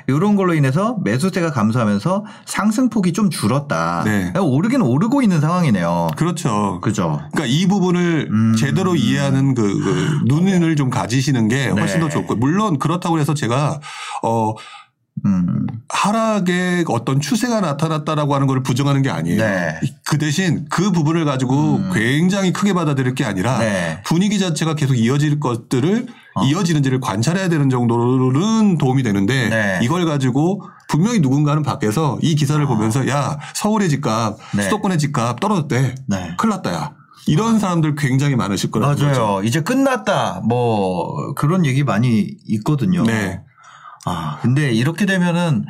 [0.08, 4.04] 이런 걸로 인해서 매수세가 감소하면서 상승폭이 좀 줄었다.
[4.06, 4.34] 네.
[4.39, 6.10] 오르긴 오르고 있는 상황이네요.
[6.15, 6.80] 그렇죠.
[6.82, 7.21] 그죠?
[7.34, 8.56] 그러니까 이 부분을 음.
[8.56, 12.06] 제대로 이해하는 그, 그 눈을 좀 가지시는 게 훨씬 네.
[12.06, 13.80] 더 좋고 물론 그렇다고 해서 제가
[14.23, 14.54] 어
[15.26, 15.68] 음.
[15.90, 19.42] 하락의 어떤 추세가 나타났다라고 하는 걸 부정하는 게 아니에요.
[19.42, 19.80] 네.
[20.06, 21.92] 그 대신 그 부분을 가지고 음.
[21.94, 24.02] 굉장히 크게 받아들일 게 아니라 네.
[24.06, 26.44] 분위기 자체가 계속 이어질 것들을 어.
[26.44, 29.80] 이어지는지를 관찰해야 되는 정도로는 도움이 되는데 네.
[29.82, 34.38] 이걸 가지고 분명히 누군가는 밖에서 이 기사를 보면서 야 서울의 집값 어.
[34.56, 34.64] 네.
[34.64, 36.36] 수도권의 집값 떨어졌대 네.
[36.38, 36.94] 큰일 났다 야
[37.28, 39.10] 이런 사람들 굉장히 많으실 거라는 맞아요.
[39.10, 39.42] 거죠.
[39.44, 40.42] 이제 끝났다.
[40.48, 43.04] 뭐 그런 얘기 많이 있거든요.
[43.04, 43.42] 네.
[44.06, 45.65] 아, 근데 이렇게 되면은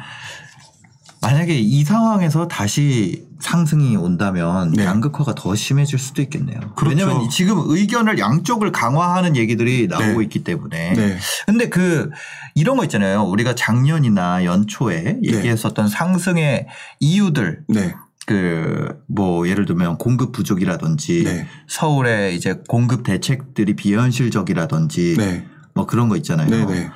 [1.21, 4.85] 만약에 이 상황에서 다시 상승이 온다면 네.
[4.85, 6.59] 양극화가 더 심해질 수도 있겠네요.
[6.75, 6.89] 그렇죠.
[6.89, 10.23] 왜냐하면 지금 의견을 양쪽을 강화하는 얘기들이 나오고 네.
[10.23, 10.93] 있기 때문에.
[10.93, 11.17] 네.
[11.45, 12.11] 근데 그
[12.53, 13.23] 이런 거 있잖아요.
[13.23, 15.19] 우리가 작년이나 연초에 네.
[15.23, 16.67] 얘기했었던 상승의
[16.99, 17.95] 이유들 네.
[18.27, 21.47] 그뭐 예를 들면 공급 부족이라든지 네.
[21.67, 25.45] 서울의 이제 공급 대책들이 비현실적이라든지 네.
[25.73, 26.49] 뭐 그런 거 있잖아요.
[26.49, 26.89] 네, 네.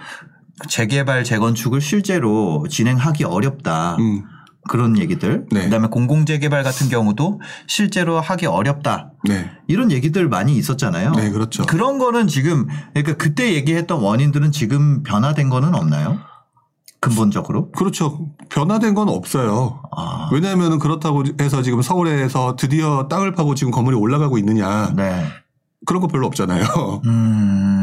[0.68, 3.96] 재개발 재건축을 실제로 진행하기 어렵다.
[3.98, 4.24] 음.
[4.68, 5.48] 그런 얘기들.
[5.52, 5.64] 네.
[5.64, 9.14] 그다음에 공공 재개발 같은 경우도 실제로 하기 어렵다.
[9.28, 9.50] 네.
[9.68, 11.14] 이런 얘기들 많이 있었잖아요.
[11.14, 11.66] 네, 그렇죠.
[11.66, 16.20] 그런 거는 지금 그러니까 그때 얘기했던 원인들은 지금 변화된 거는 없나요?
[17.00, 17.72] 근본적으로?
[17.72, 18.28] 그렇죠.
[18.50, 19.82] 변화된 건 없어요.
[19.96, 24.94] 아, 왜냐하면 그렇다고 해서 지금 서울에서 드디어 땅을 파고 지금 건물이 올라가고 있느냐.
[24.96, 25.26] 네.
[25.86, 27.02] 그런 거 별로 없잖아요.
[27.06, 27.79] 음.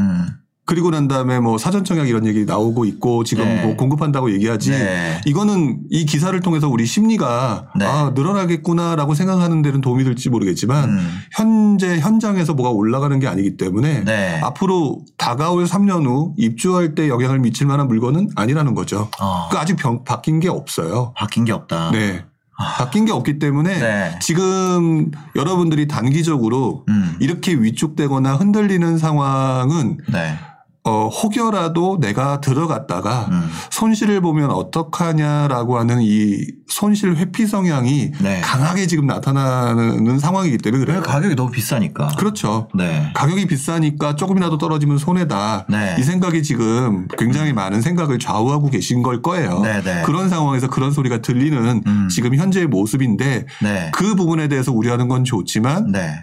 [0.66, 3.62] 그리고 난 다음에 뭐 사전 청약 이런 얘기 나오고 있고 지금 네.
[3.64, 4.70] 뭐 공급한다고 얘기하지.
[4.72, 5.20] 네.
[5.24, 7.84] 이거는 이 기사를 통해서 우리 심리가 네.
[7.86, 11.08] 아, 늘어나겠구나라고 생각하는 데는 도움이 될지 모르겠지만 음.
[11.32, 14.40] 현재 현장에서 뭐가 올라가는 게 아니기 때문에 네.
[14.42, 19.08] 앞으로 다가올 3년 후 입주할 때 영향을 미칠 만한 물건은 아니라는 거죠.
[19.20, 21.12] 어, 그 아직 변- 바뀐 게 없어요.
[21.16, 21.92] 바뀐 게 없다.
[21.92, 22.24] 네.
[22.58, 24.18] 바뀐 게 없기 때문에 네.
[24.20, 27.14] 지금 여러분들이 단기적으로 음.
[27.20, 30.38] 이렇게 위축되거나 흔들리는 상황은 네.
[30.86, 33.50] 어, 혹여라도 내가 들어갔다가 음.
[33.70, 38.40] 손실을 보면 어떡하냐라고 하는 이 손실 회피 성향이 네.
[38.40, 41.02] 강하게 지금 나타나는 상황이기 때문에 왜 그래요.
[41.02, 42.14] 가격이 너무 비싸니까.
[42.16, 42.68] 그렇죠.
[42.72, 43.10] 네.
[43.14, 45.66] 가격이 비싸니까 조금이라도 떨어지면 손해다.
[45.68, 45.96] 네.
[45.98, 49.62] 이 생각이 지금 굉장히 많은 생각을 좌우하고 계신 걸 거예요.
[49.62, 50.02] 네, 네.
[50.06, 52.08] 그런 상황에서 그런 소리가 들리는 음.
[52.08, 53.90] 지금 현재의 모습인데 네.
[53.92, 56.14] 그 부분에 대해서 우려하는 건 좋지만 네.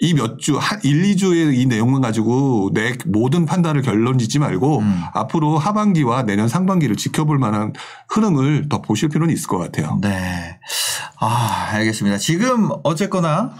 [0.00, 4.78] 이 몇 주, 한 1, 2주의 이 내용만 가지고 내 모든 판단을 결론 짓지 말고
[4.78, 5.02] 음.
[5.12, 7.72] 앞으로 하반기와 내년 상반기를 지켜볼 만한
[8.08, 9.98] 흐름을 더 보실 필요는 있을 것 같아요.
[10.00, 10.60] 네.
[11.18, 12.18] 아, 알겠습니다.
[12.18, 13.52] 지금 어쨌거나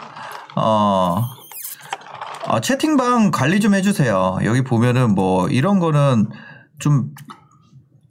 [0.55, 1.25] 어,
[2.47, 4.39] 어, 채팅방 관리 좀 해주세요.
[4.45, 6.29] 여기 보면은 뭐 이런 거는
[6.79, 7.11] 좀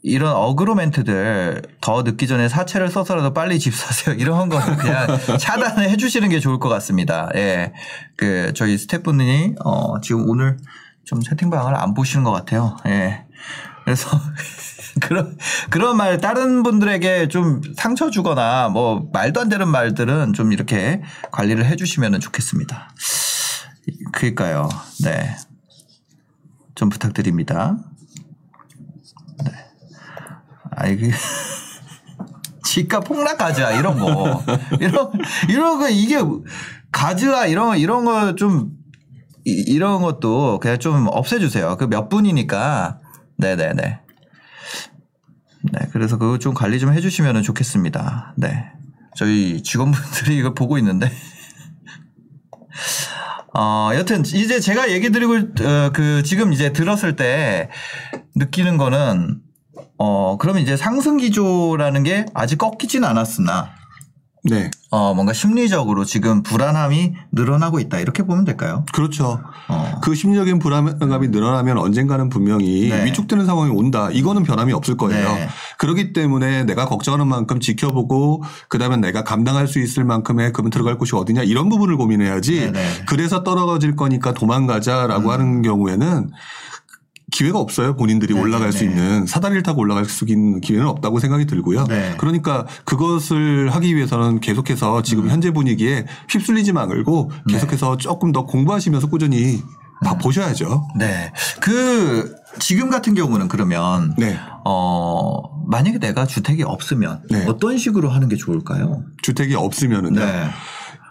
[0.08, 4.15] 이런 어그로 멘트들 더 늦기 전에 사채를 써서라도 빨리 집 사세요.
[4.20, 7.30] 이런 거는 그냥 차단을 해주시는 게 좋을 것 같습니다.
[7.36, 7.74] 예.
[8.15, 10.58] 그 저희 스태프분이 어, 지금 오늘
[11.06, 12.78] 좀 채팅방을 안 보시는 것 같아요.
[12.88, 13.26] 예.
[13.84, 14.10] 그래서
[15.02, 15.38] 그런
[15.70, 21.65] 그런 말 다른 분들에게 좀 상처 주거나 뭐 말도 안 되는 말들은 좀 이렇게 관리를
[21.65, 22.89] 해주시면 좋겠습니다.
[24.12, 24.70] 그니까요.
[25.04, 25.36] 네.
[26.76, 27.78] 좀 부탁드립니다.
[30.82, 30.90] 네.
[30.90, 31.10] 아이 그
[32.66, 34.44] 집값 폭락 가즈아 이런 거
[34.80, 35.12] 이런
[35.50, 36.18] 이런 거 이게
[36.92, 38.72] 가즈아 이런 이런 거좀
[39.46, 41.78] 이런 것도 그냥 좀 없애주세요.
[41.78, 43.00] 그 몇 분이니까
[43.38, 44.00] 네네네.
[45.72, 48.34] 네, 그래서 그거 좀 관리 좀 해주시면 좋겠습니다.
[48.38, 48.72] 네.
[49.16, 51.12] 저희 직원분들이 이걸 보고 있는데.
[53.54, 57.70] 어, 여튼, 이제 제가 얘기 드리고, 어, 그, 지금 이제 들었을 때
[58.36, 59.42] 느끼는 거는,
[59.98, 63.78] 어, 그러면 이제 상승 기조라는 게 아직 꺾이진 않았으나,
[64.50, 64.70] 네.
[64.92, 68.00] 어, 뭔가 심리적으로 지금 불안함이 늘어나고 있다.
[68.00, 68.86] 이렇게 보면 될까요?
[68.94, 69.42] 그렇죠.
[69.68, 70.00] 어.
[70.02, 73.06] 그 심리적인 불안감이 늘어나면 언젠가는 분명히 네.
[73.06, 74.10] 위축되는 상황이 온다.
[74.12, 75.28] 이거는 변함이 없을 거예요.
[75.34, 75.50] 네.
[75.78, 81.16] 그렇기 때문에 내가 걱정하는 만큼 지켜보고 그다음에 내가 감당할 수 있을 만큼의 그러면 들어갈 곳이
[81.16, 82.72] 어디냐 이런 부분을 고민해야지.
[82.72, 82.88] 네, 네.
[83.08, 86.32] 그래서 떨어질 거니까 도망가자라고 하는 경우에는
[87.32, 87.96] 기회가 없어요.
[87.96, 88.90] 본인들이 네, 올라갈 네, 수 네.
[88.90, 91.86] 있는 사다리를 타고 올라갈 수 있는 기회는 없다고 생각이 들고요.
[91.86, 92.16] 네.
[92.18, 95.30] 그러니까 그것을 하기 위해서는 계속해서 지금 음.
[95.30, 97.54] 현재 분위기에 휩쓸리지 말고 네.
[97.54, 99.62] 계속해서 조금 더 공부하시면서 꾸준히
[100.04, 100.88] 봐 보셔야죠.
[100.98, 101.34] 네.
[101.60, 104.38] 그, 지금 같은 경우는 그러면, 네.
[104.63, 107.46] 어, 만약에 내가 주택이 없으면 네.
[107.48, 109.04] 어떤 식으로 하는 게 좋을까요?
[109.24, 110.22] 주택이 없으면은요.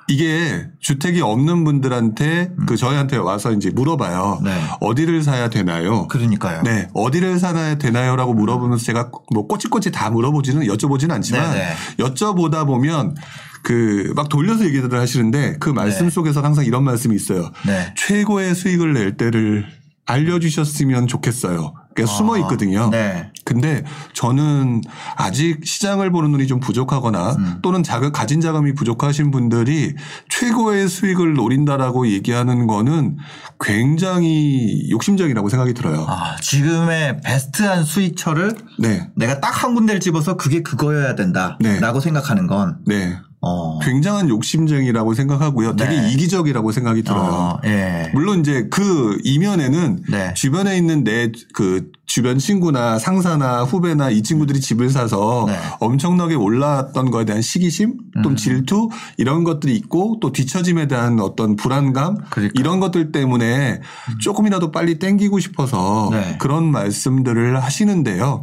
[0.08, 0.14] 네.
[0.14, 4.38] 이게 주택이 없는 분들한테 그 저희한테 와서 이제 물어봐요.
[4.40, 4.44] 음.
[4.44, 4.60] 네.
[4.80, 6.06] 어디를 사야 되나요?
[6.08, 6.62] 그러니까요.
[6.62, 13.14] 네, 어디를 사야 되나요라고 물어보면서 제가 뭐 꼬치꼬치 다 물어보지는 여쭤보지는 않지만 네, 여쭤보다 보면
[13.62, 16.10] 그 막 돌려서 얘기들을 하시는데 그 말씀 네.
[16.10, 17.50] 속에서 항상 이런 말씀이 있어요.
[17.66, 17.92] 네.
[17.96, 19.66] 최고의 수익을 낼 때를
[20.06, 21.74] 알려주셨으면 좋겠어요.
[21.96, 22.90] 그게 숨어 있거든요.
[22.90, 23.32] 네.
[23.44, 24.82] 근데 저는
[25.16, 27.58] 아직 시장을 보는 눈이 좀 부족하거나 음.
[27.62, 29.94] 또는 자금, 가진 자금이 부족하신 분들이
[30.28, 33.16] 최고의 수익을 노린다라고 얘기하는 거는
[33.60, 36.06] 굉장히 욕심적이라고 생각이 들어요.
[36.08, 39.08] 아, 지금의 베스트한 수익처를 네.
[39.16, 41.56] 내가 딱 한 군데를 집어서 그게 그거여야 된다.
[41.60, 41.80] 네.
[41.80, 43.16] 라고 생각하는 건, 네.
[43.46, 43.78] 어.
[43.80, 45.76] 굉장한 욕심쟁이라고 생각하고요.
[45.76, 46.12] 되게 네.
[46.12, 47.22] 이기적이라고 생각이 들어요.
[47.22, 48.10] 어, 예.
[48.12, 50.34] 물론 이제 그 이면에는 네.
[50.34, 55.58] 주변에 있는 내 그 주변 친구나 상사나 후배나 이 친구들이 집을 사서 네.
[55.80, 58.36] 엄청나게 올랐던 거에 대한 시기심 또 음.
[58.36, 62.60] 질투 이런 것들이 있고 또 뒤처짐에 대한 어떤 불안감 그러니까.
[62.60, 63.80] 이런 것들 때문에
[64.20, 66.36] 조금이라도 빨리 땡기고 싶어서 네.
[66.38, 68.42] 그런 말씀들을 하시는데요.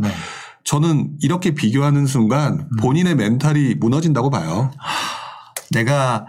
[0.64, 0.70] 네.
[0.74, 4.72] 저는 이렇게 비교하는 순간 본인의 멘탈이 무너진다고 봐요.
[5.72, 6.26] 내가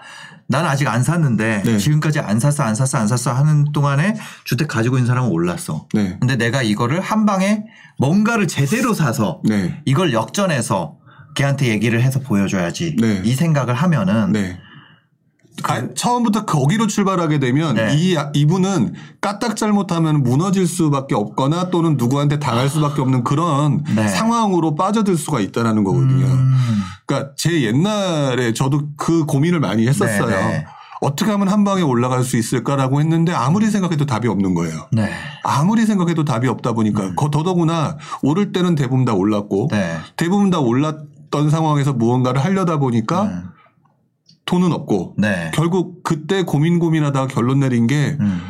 [0.46, 1.78] 난 아직 안 샀는데 네.
[1.78, 5.86] 지금까지 안 샀어 안 샀어 안 샀어 하는 동안에 주택 가지고 있는 사람은 올랐어.
[5.94, 6.16] 네.
[6.20, 7.64] 근데 내가 이거를 한 방에
[7.98, 9.80] 뭔가를 제대로 사서 네.
[9.84, 10.96] 이걸 역전해서
[11.34, 12.96] 걔한테 얘기를 해서 보여줘야지.
[13.00, 13.22] 네.
[13.24, 14.32] 이 생각을 하면은
[15.56, 15.62] 네.
[15.72, 17.94] 아, 처음부터 거기로 출발하게 되면 네.
[17.96, 24.08] 이 이분은 까딱 잘못하면 무너질 수밖에 없거나 또는 누구한테 당할 수밖에 없는 그런 네.
[24.08, 26.26] 상황으로 빠져들 수가 있다라는 거거든요.
[26.26, 26.54] 음.
[27.06, 30.26] 그러니까 제 옛날에 저도 그 고민을 많이 했었어요.
[30.26, 30.66] 네, 네.
[31.00, 34.86] 어떻게 하면 한 방에 올라갈 수 있을까라고 했는데 아무리 생각해도 답이 없는 거예요.
[34.90, 35.10] 네.
[35.44, 39.98] 아무리 생각해도 답이 없다 보니까 거- 더더구나 오를 때는 대부분 다 올랐고 네.
[40.16, 43.42] 대부분 다 올랐던 상황에서 무언가를 하려다 보니까 음.
[44.46, 45.50] 돈은 없고 네.
[45.54, 48.40] 결국 그때 고민 고민하다가 결론 내린 게 음.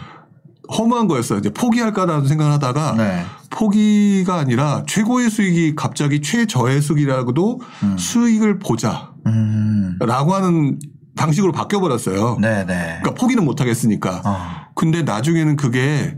[0.77, 1.39] 허무한 거였어요.
[1.39, 3.25] 이제 포기할까라는 생각을 하다가 네.
[3.51, 7.99] 포기가 아니라 최고의 수익이 갑자기 최저의 수익이라고도 음.
[7.99, 9.99] 수익을 보자라고 음.
[10.33, 10.79] 하는
[11.17, 12.39] 방식으로 바뀌어 버렸어요.
[12.41, 12.99] 네, 네.
[13.01, 14.23] 그러니까 포기는 못 하겠으니까.
[14.25, 14.39] 어.
[14.75, 16.17] 근데 나중에는 그게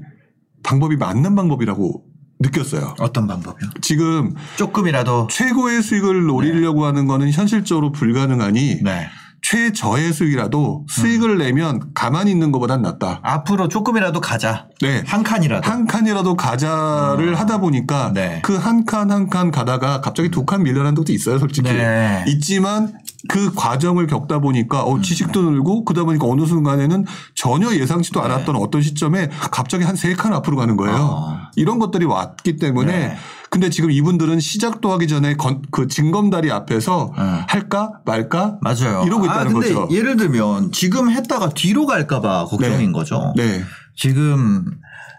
[0.62, 2.05] 방법이 맞는 방법이라고
[2.41, 2.95] 느꼈어요.
[3.01, 3.71] 어떤 방법이요?
[3.83, 9.09] 지금 조금이라도 최고의 수익을 노리려고 하는 거는 현실적으로 불가능하니 네.
[9.51, 13.21] 최저의 수익이라도 수익을 내면 가만히 있는 것보단 낫다.
[13.23, 14.67] 앞으로 조금이라도 가자.
[14.83, 15.05] 네.
[15.07, 15.71] 한 칸이라도.
[15.71, 18.41] 한 칸이라도 가자를 하다 보니까 네.
[18.43, 21.73] 그한 칸 한 칸 가다가 갑자기 두 칸 밀려난 것도 있어요, 솔직히.
[21.73, 22.25] 네.
[22.27, 22.95] 있지만
[23.29, 28.83] 그 과정을 겪다 보니까 어, 지식도 늘고 그러다 보니까 어느 순간에는 전혀 예상치도 않았던 어떤
[28.83, 30.97] 시점에 갑자기 한 세 칸 앞으로 가는 거예요.
[30.97, 31.39] 어.
[31.57, 33.17] 이런 것들이 왔기 때문에 네.
[33.51, 37.23] 근데 지금 이분들은 시작도 하기 전에 건- 그 징검다리 앞에서 네.
[37.49, 39.05] 할까 말까 맞아요.
[39.07, 39.89] 이러고 있다는 아, 근데 거죠.
[39.95, 42.93] 예를 들면 지금 했다가 뒤로 갈까봐 걱정인 네.
[42.93, 43.33] 거죠.
[43.37, 43.62] 네.
[43.97, 44.65] 지금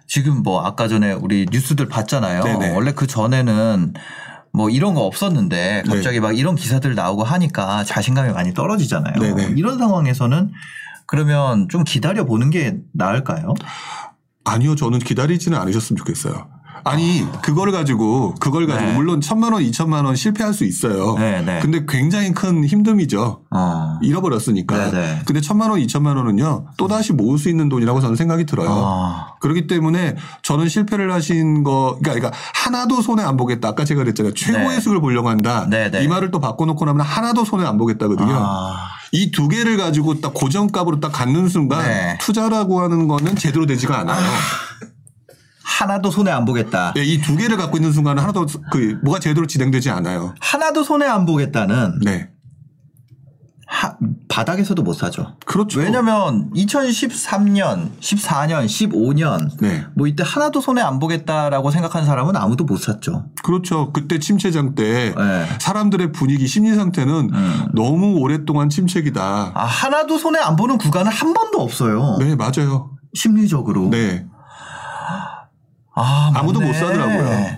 [0.08, 2.44] 지금 뭐 아까 전에 우리 뉴스들 봤잖아요.
[2.44, 2.70] 네네.
[2.76, 3.94] 원래 그 전에는
[4.58, 5.94] 뭐 이런 거 없었는데 네.
[5.94, 9.20] 갑자기 막 이런 기사들 나오고 하니까 자신감이 많이 떨어지잖아요.
[9.20, 9.54] 네네.
[9.56, 10.52] 이런 상황에서는
[11.06, 13.54] 그러면 좀 기다려 보는 게 나을까요?
[14.44, 16.50] 아니요, 저는 기다리지는 않으셨으면 좋겠어요.
[16.84, 18.96] 아니, 그걸 가지고, 그걸 가지고, 네.
[18.96, 21.16] 물론 천만 원, 이천만 원 실패할 수 있어요.
[21.18, 21.60] 네, 네.
[21.62, 23.40] 근데 굉장히 큰 힘듦이죠.
[23.50, 24.00] 어.
[24.02, 24.92] 잃어버렸으니까.
[24.92, 25.22] 네네.
[25.26, 28.70] 근데 천만 원, 이천만 원은요, 또 다시 모을 수 있는 돈이라고 저는 생각이 들어요.
[28.70, 29.36] 아.
[29.40, 33.70] 그렇기 때문에 저는 실패를 하신 거, 그러니까, 그러니까 하나도 손해 안 보겠다.
[33.70, 34.34] 아까 제가 그랬잖아요.
[34.34, 34.80] 최고의 네.
[34.80, 35.68] 수익을 보려고 한다.
[35.70, 36.04] 네네.
[36.04, 38.34] 이 말을 또 바꿔놓고 나면 하나도 손해 안 보겠다거든요.
[38.34, 38.98] 아.
[39.12, 42.18] 이두 개를 가지고 딱 고정값으로 딱 갖는 순간 네.
[42.20, 44.26] 투자라고 하는 거는 제대로 되지가 않아요.
[45.72, 46.94] 하나도 손해 안 보겠다.
[46.96, 50.34] 네, 이 두 개를 갖고 있는 순간은 하나도 그 뭐가 제대로 진행되지 않아요.
[50.40, 52.30] 하나도 손해 안 보겠다는 네.
[53.70, 53.98] 하-
[54.30, 55.36] 바닥에서도 못 사죠.
[55.46, 55.82] 그렇죠.
[55.82, 59.84] 왜냐면 2013년, 14년, 15년 네.
[59.94, 63.26] 뭐 이때 하나도 손해 안 보겠다라고 생각하는 사람은 아무도 못 샀죠.
[63.44, 63.92] 그렇죠.
[63.92, 65.46] 그때 침체장 때 네.
[65.60, 67.66] 사람들의 분위기 심리 상태는 음.
[67.74, 69.52] 너무 오랫동안 침체기다.
[69.54, 72.16] 아, 하나도 손해 안 보는 구간은 한 번도 없어요.
[72.20, 72.92] 네, 맞아요.
[73.14, 73.90] 심리적으로.
[73.90, 74.26] 네.
[75.98, 76.62] 아, 아무도.
[76.62, 77.58] 못 사더라고요.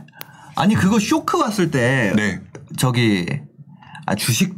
[0.56, 2.42] 아니 그거 쇼크 왔을 때 네.
[2.78, 3.26] 저기
[4.06, 4.58] 아, 주식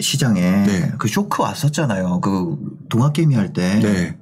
[0.00, 0.92] 시장에 네.
[0.98, 2.20] 그 쇼크 왔었잖아요.
[2.20, 2.56] 그
[2.88, 3.80] 동학 게임이 할 때.
[3.80, 4.18] 네.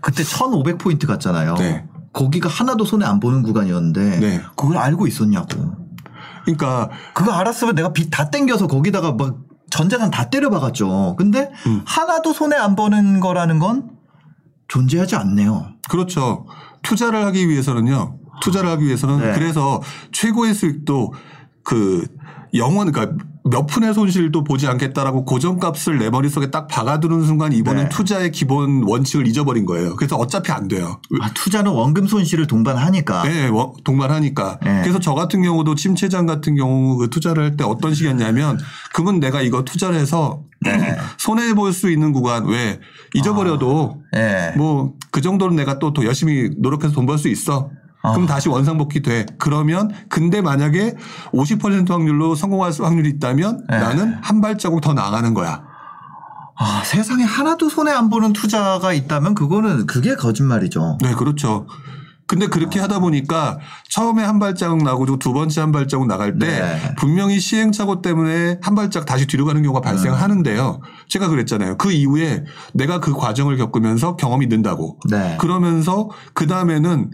[0.00, 1.54] 그때 1,500포인트 갔잖아요.
[1.56, 1.84] 네.
[2.12, 4.40] 거기가 하나도 손해 안 보는 구간이었는데 네.
[4.56, 5.74] 그걸 알고 있었냐고.
[6.44, 9.38] 그러니까 그거 알았으면 내가 빚 다 땡겨서 거기다가 막
[9.70, 11.16] 전재산 다 때려 박았죠.
[11.16, 11.82] 근데 음.
[11.86, 13.90] 하나도 손해 안 보는 거라는 건
[14.68, 15.70] 존재하지 않네요.
[15.88, 16.46] 그렇죠.
[16.84, 18.18] 투자를 하기 위해서는요.
[18.40, 19.32] 투자를 하기 위해서는 네.
[19.34, 21.14] 그래서 최고의 수익도
[21.62, 22.06] 그
[22.54, 27.88] 영원 그러니까 몇 푼의 손실도 보지 않겠다라고 고정값을 내 머릿속에 딱 박아두는 순간 이번은 네.
[27.90, 29.96] 투자의 기본 원칙을 잊어버린 거예요.
[29.96, 30.98] 그래서 어차피 안 돼요.
[31.20, 33.22] 아, 투자는 원금 손실을 동반하니까.
[33.24, 34.60] 네, 원- 동반하니까.
[34.62, 34.80] 네.
[34.82, 38.58] 그래서 저 같은 경우도 침체장 같은 경우 그 투자를 할 때 어떤 식이었냐면
[38.94, 40.96] 그러면 내가 이거 투자를 해서 네.
[41.18, 42.80] 손해 볼 수 있는 구간 왜
[43.12, 44.54] 잊어버려도 예.
[44.56, 47.70] 뭐그 정도는 내가 또 더 열심히 노력해서 돈 벌 수 있어.
[48.12, 48.26] 그럼 아.
[48.26, 49.24] 다시 원상복귀 돼.
[49.38, 50.94] 그러면 근데 만약에
[51.32, 53.78] 50% 확률로 성공할 수- 확률이 있다면 네.
[53.78, 55.62] 나는 한 발자국 더 나가는 거야.
[56.56, 60.98] 아, 세상에 하나도 손해 안 보는 투자가 있다면 그거는 그게 거짓말이죠.
[61.02, 61.66] 네, 그렇죠.
[62.34, 63.58] 근데 그렇게 하다 보니까
[63.90, 66.94] 처음에 한 발자국 나고 두 번째 한 발자국 나갈 때 네.
[66.96, 70.80] 분명히 시행착오 때문에 한 발짝 다시 뒤로 가는 경우가 발생하는데요.
[71.08, 71.76] 제가 그랬잖아요.
[71.78, 72.42] 그 이후에
[72.72, 74.98] 내가 그 과정을 겪으면서 경험이 는다고.
[75.08, 75.36] 네.
[75.40, 77.12] 그러면서 그 다음에는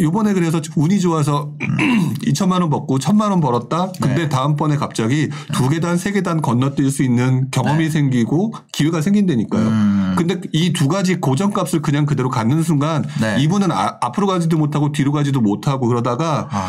[0.00, 1.52] 요번에 그래서 운이 좋아서
[2.26, 3.90] 2천만 원 벌고 1천만 원 벌었다.
[4.02, 4.28] 근데 네.
[4.28, 9.62] 다음번에 갑자기 두 계단, 세 계단 건너뛸 수 있는 경험이 생기고 기회가 생긴다니까요.
[9.64, 9.68] 네.
[9.70, 10.14] 음.
[10.18, 13.36] 근데 이 두 가지 고정값을 그냥 그대로 갖는 순간 네.
[13.40, 16.68] 이분은 아- 앞으로 가 지도 못하고 뒤로 가지도 못하고 그러다가 아,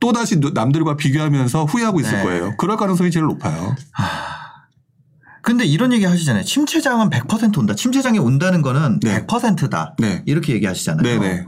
[0.00, 2.22] 또 다시 남들과 비교하면서 후회하고 있을 네.
[2.22, 2.56] 거예요.
[2.58, 3.74] 그럴 가능성이 제일 높아요.
[5.42, 6.44] 근데 이런 얘기 하시잖아요.
[6.44, 7.74] 침체장은 100% 온다.
[7.74, 9.26] 침체장이 온다는 거는 네.
[9.26, 9.94] 100%다.
[9.98, 10.22] 네.
[10.26, 11.02] 이렇게 얘기하시잖아요.
[11.02, 11.46] 네네.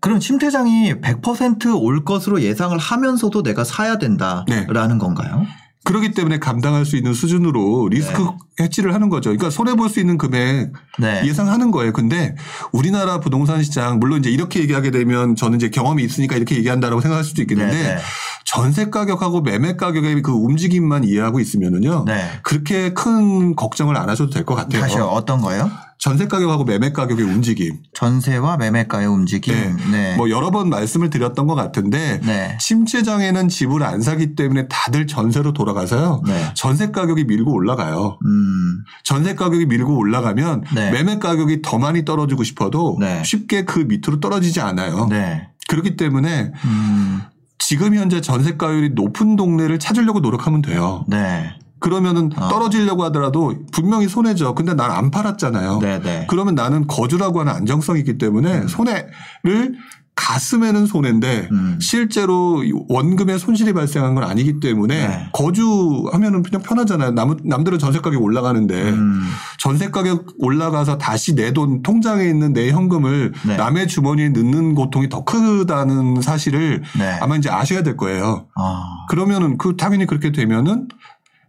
[0.00, 5.44] 그럼 침체장이 100%올 것으로 예상을 하면서도 내가 사야 된다라는 건가요?
[5.86, 8.26] 그렇기 때문에 감당할 수 있는 수준으로 리스크
[8.60, 9.30] 해치를 하는 거죠.
[9.30, 11.22] 그러니까 손해 볼 수 있는 금액 네.
[11.24, 11.92] 예상하는 거예요.
[11.92, 12.34] 근데
[12.72, 17.22] 우리나라 부동산 시장 물론 이제 이렇게 얘기하게 되면 저는 이제 경험이 있으니까 이렇게 얘기한다라고 생각할
[17.24, 17.98] 수도 있겠는데 네, 네.
[18.44, 22.04] 전세 가격하고 매매 가격의 그 움직임만 이해하고 있으면은요.
[22.06, 22.24] 네.
[22.42, 24.82] 그렇게 큰 걱정을 안 하셔도 될 것 같아요.
[24.82, 25.04] 다시요.
[25.04, 25.70] 어떤 거요?
[26.06, 27.78] 전세 가격하고 매매 가격의 움직임.
[27.92, 29.54] 전세와 매매 가의 움직임.
[29.56, 29.74] 네.
[29.90, 30.16] 네.
[30.16, 32.56] 뭐 여러 번 말씀을 드렸던 것 같은데 네.
[32.60, 36.22] 침체장에는 집을 안 사기 때문에 다들 전세로 돌아가서요.
[36.24, 36.52] 네.
[36.54, 38.20] 전세 가격이 밀고 올라가요.
[38.24, 38.84] 음.
[39.02, 40.92] 전세 가격이 밀고 올라가면 네.
[40.92, 43.24] 매매 가격이 더 많이 떨어지고 싶어도 네.
[43.24, 45.08] 쉽게 그 밑으로 떨어지지 않아요.
[45.10, 45.48] 네.
[45.66, 47.22] 그렇기 때문에 음.
[47.58, 51.04] 지금 현재 전세가율이 높은 동네를 찾으려고 노력하면 돼요.
[51.08, 51.52] 네.
[51.90, 52.48] 그러면은 어.
[52.48, 54.56] 떨어지려고 하더라도 분명히 손해죠.
[54.56, 55.78] 근데 난 안 팔았잖아요.
[55.80, 56.26] 네, 네.
[56.28, 59.74] 그러면 나는 거주라고 하는 안정성이 있기 때문에 손해를
[60.14, 61.78] 가슴에는 손해인데 음.
[61.78, 65.28] 실제로 이 원금에 손실이 발생한 건 아니기 때문에 네.
[65.32, 67.10] 거주하면은 그냥 편하잖아요.
[67.10, 69.20] 남, 남들은 전세 가격 올라가는데 음.
[69.58, 73.56] 전세 가격 올라가서 다시 내 돈 통장에 있는 내 현금을 네.
[73.58, 77.18] 남의 주머니에 넣는 고통이 더 크다는 사실을 네.
[77.20, 78.46] 아마 이제 아셔야 될 거예요.
[78.56, 79.04] 아.
[79.10, 80.88] 그러면은 그 당연히 그렇게 되면은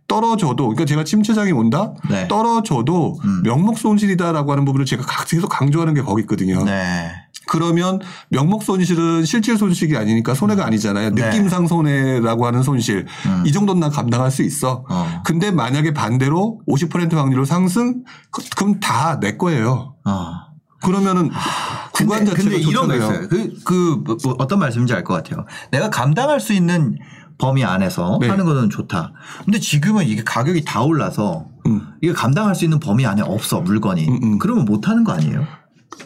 [0.07, 2.27] 떨어져도 그러니까 제가 침체장이 온다 네.
[2.27, 3.41] 떨어져도 음.
[3.43, 6.63] 명목 손실이다라고 하는 부분을 제가 계속 강조하는 게 거기 있거든요.
[6.63, 7.11] 네.
[7.49, 11.11] 그러면 명목 손실은 실질 손실이 아니니까 손해가 아니잖아요.
[11.11, 11.25] 네.
[11.29, 13.43] 느낌상 손해라고 하는 손실 음.
[13.45, 14.83] 이 정도는 난 감당할 수 있어.
[14.89, 15.21] 어.
[15.25, 19.95] 근데 만약에 반대로 50% 확률로 상승 그- 그럼 다 내 거예요.
[20.05, 20.31] 어.
[20.83, 21.31] 그러면은
[21.91, 23.11] 구간 근데, 자체가 근데 이런 거 좋잖아요.
[23.23, 23.27] 있어요.
[23.29, 25.45] 그, 그, 뭐, 뭐 어떤 말씀인지 알 것 같아요.
[25.71, 26.97] 내가 감당할 수 있는
[27.37, 28.27] 범위 안에서 네.
[28.27, 29.13] 하는 거는 좋다.
[29.45, 31.81] 근데 지금은 이게 가격이 다 올라서 음.
[32.01, 34.07] 이게 감당할 수 있는 범위 안에 없어, 물건이.
[34.07, 34.39] 음, 음.
[34.39, 35.45] 그러면 못 하는 거 아니에요?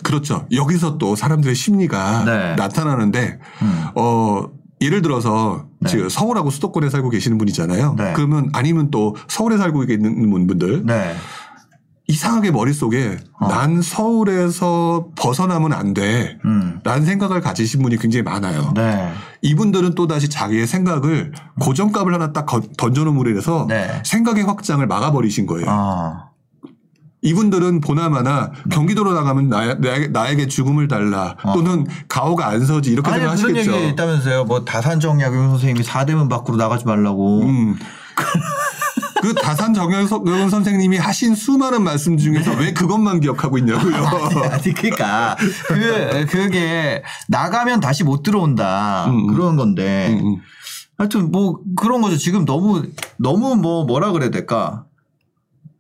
[0.04, 0.48] 그렇죠.
[0.52, 2.56] 여기서 또 사람들의 심리가 네.
[2.56, 3.86] 나타나는데 음.
[3.96, 4.50] 어
[4.82, 5.90] 예를 들어서 네.
[5.90, 7.96] 지금 서울하고 수도권에 살고 계시는 분이잖아요.
[7.98, 8.14] 네.
[8.16, 11.14] 그러면 아니면 또 서울에 살고 있는 분들 네.
[12.12, 13.48] 이상하게 머릿속에 어.
[13.48, 16.38] 난 서울에서 벗어나면 안 돼.
[16.44, 16.80] 음.
[16.84, 18.74] 라는 생각을 가지신 분이 굉장히 많아요.
[18.76, 19.14] 네.
[19.42, 24.02] 이분들은 또다시 자기의 생각을 고정값을 하나 딱 거- 던져놓음으로 인해서 네.
[24.06, 25.66] 생각의 확장을 막아버리신 거예요.
[25.70, 26.26] 아.
[27.24, 29.76] 이분들은 보나마나 경기도로 나가면 나,
[30.10, 31.54] 나에게 죽음을 달라 어.
[31.54, 33.78] 또는 가오가 안 서지 이렇게 아니, 그런 생각하시겠죠.
[33.78, 34.44] 얘기 있다면서요.
[34.46, 37.44] 뭐 다산정약 용 선생님이 사대문 밖으로 나가지 말라고.
[37.44, 37.76] 음.
[39.22, 43.96] 그 다산 정영선 선생님이 하신 수많은 말씀 중에서 왜 그것만 기억하고 있냐고요.
[44.52, 49.28] 아니 그러니까 그 그게 나가면 다시 못 들어온다 음, 음.
[49.28, 50.38] 그런 건데 음, 음.
[50.98, 52.84] 하여튼 뭐 그런 거죠 지금 너무
[53.18, 54.86] 너무 뭐 뭐라 그래야 될까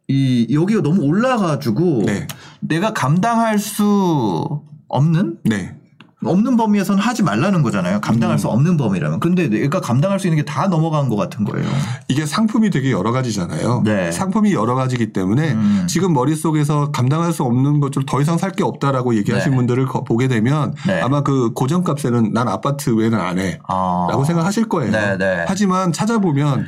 [0.07, 2.27] 이 여기가 너무 올라가지고 네.
[2.59, 5.75] 내가 감당할 수 없는 네.
[6.23, 8.37] 없는 범위에서는 하지 말라는 거잖아요 감당할 음.
[8.37, 11.65] 수 없는 범위라면 근데 내가 감당할 수 있는 게 다 넘어간 것 같은 거예요
[12.07, 13.81] 이게 상품이 되게 여러 가지잖아요.
[13.85, 14.11] 네.
[14.11, 15.85] 상품이 여러 가지기 때문에 음.
[15.87, 19.55] 지금 머릿속에서 감당할 수 없는 것을 더 이상 살 게 없다라고 얘기하신 네.
[19.57, 20.99] 분들을 거- 보게 되면 네.
[21.01, 23.59] 아마 그 고정값에는 난 아파트 외에는 안 해.
[23.67, 24.07] 아.
[24.09, 24.91] 라고 생각하실 거예요.
[24.91, 25.45] 네, 네.
[25.47, 26.65] 하지만 찾아보면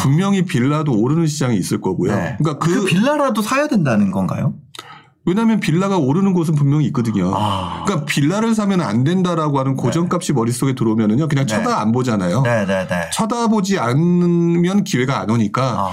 [0.00, 2.14] 분명히 빌라도 오르는 시장이 있을 거고요.
[2.14, 2.36] 네.
[2.38, 4.54] 그러니까 그, 그, 빌라라도 사야 된다는 건가요?
[5.26, 7.32] 왜냐하면 빌라가 오르는 곳은 분명히 있거든요.
[7.34, 7.84] 아.
[7.84, 11.28] 그러니까 빌라를 사면 안 된다라고 하는 고정값이 머릿속에 들어오면은요.
[11.28, 11.54] 그냥 네.
[11.54, 12.42] 쳐다 안 보잖아요.
[12.42, 15.90] 네네네 쳐다보지 않으면 기회가 안 오니까 아.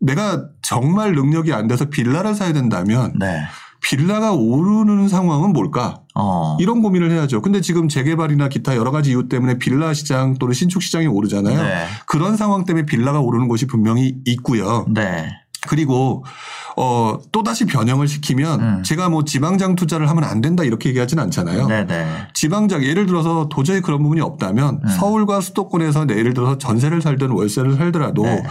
[0.00, 3.40] 내가 정말 능력이 안 돼서 빌라를 사야 된다면 네.
[3.80, 6.02] 빌라가 오르는 상황은 뭘까?
[6.14, 6.56] 어.
[6.60, 7.42] 이런 고민을 해야죠.
[7.42, 11.62] 근데 지금 재개발이나 기타 여러 가지 이유 때문에 빌라 시장 또는 신축 시장이 오르잖아요.
[11.62, 11.86] 네.
[12.06, 14.84] 그런 상황 때문에 빌라가 오르는 곳이 분명히 있고요.
[15.68, 15.76] 네.
[15.76, 16.24] 그리고
[16.76, 18.82] 어 또다시 변형을 시키면 음.
[18.84, 21.66] 제가 뭐 지방장 투자를 하면 안 된다 이렇게 얘기하지는 않잖아요.
[21.66, 22.28] 네네.
[22.34, 24.88] 지방장 예를 들어서 도저히 그런 부분이 없다면 음.
[24.88, 28.42] 서울과 수도권에서 예를 들어서 전세를 살든 월세를 살더라도 네.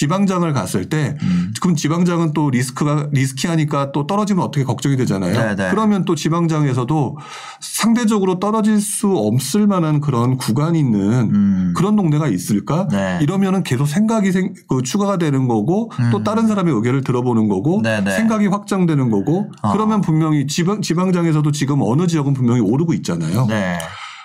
[0.00, 1.52] 지방장을 갔을 때 음.
[1.60, 5.34] 그럼 지방장은 또 리스크가 리스키하니까 또 떨어지면 어떻게 걱정이 되잖아요.
[5.34, 5.68] 네, 네.
[5.70, 7.18] 그러면 또 지방장에서도
[7.60, 11.74] 상대적으로 떨어질 수 없을 만한 그런 구간이 있는 음.
[11.76, 12.88] 그런 동네가 있을까?
[12.90, 13.18] 네.
[13.20, 16.24] 이러면은 계속 생각이 생, 그 추가가 되는 거고 또 음.
[16.24, 18.10] 다른 사람의 의견을 들어보는 거고 네, 네.
[18.12, 19.72] 생각이 확장되는 거고 어.
[19.72, 23.44] 그러면 분명히 지방 지방장에서도 지금 어느 지역은 분명히 오르고 있잖아요.
[23.50, 23.78] 네.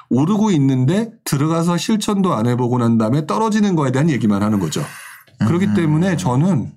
[0.09, 4.81] 오르고 있는데 들어가서 실천도 안 해보고 난 다음에 떨어지는 거에 대한 얘기만 하는 거죠.
[5.39, 5.73] 그렇기 음.
[5.73, 6.71] 때문에 저는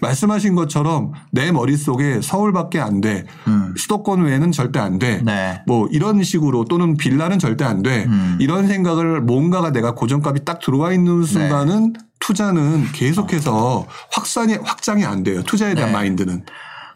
[0.00, 3.26] 말씀하신 것처럼 내 머릿속에 서울밖에 안 돼.
[3.48, 3.74] 음.
[3.76, 5.20] 수도권 외에는 절대 안 돼.
[5.24, 5.62] 네.
[5.66, 8.04] 뭐 이런 식으로 또는 빌라는 절대 안 돼.
[8.06, 8.38] 음.
[8.40, 15.42] 이런 생각을 뭔가가 내가 고정값이 딱 들어와 있는 순간은 투자는 계속해서 확산이 확장이 안 돼요.
[15.42, 15.96] 투자에 대한 네.
[15.96, 16.44] 마인드는.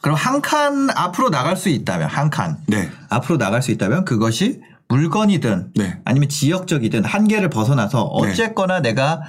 [0.01, 2.59] 그럼 한 칸 앞으로 나갈 수 있다면 한 칸.
[2.67, 2.91] 네.
[3.09, 4.61] 앞으로 나갈 수 있다면 그것이
[4.95, 5.99] 물건이든 네.
[6.05, 9.23] 아니면 지역적이든 한계를 벗어나서 어쨌거나 내가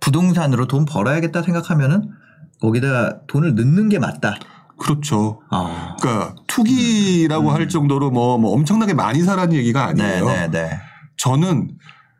[0.00, 2.10] 부동산으로 돈 벌어야겠다 생각하면은
[2.60, 4.34] 거기다 돈을 넣는 게 맞다.
[4.78, 5.40] 그렇죠.
[5.50, 5.96] 아.
[6.00, 10.26] 그러니까 투기라고 할 정도로 뭐, 뭐 엄청나게 많이 사라는 얘기가 네, 아니에요.
[10.26, 10.80] 네, 네.
[11.16, 11.70] 저는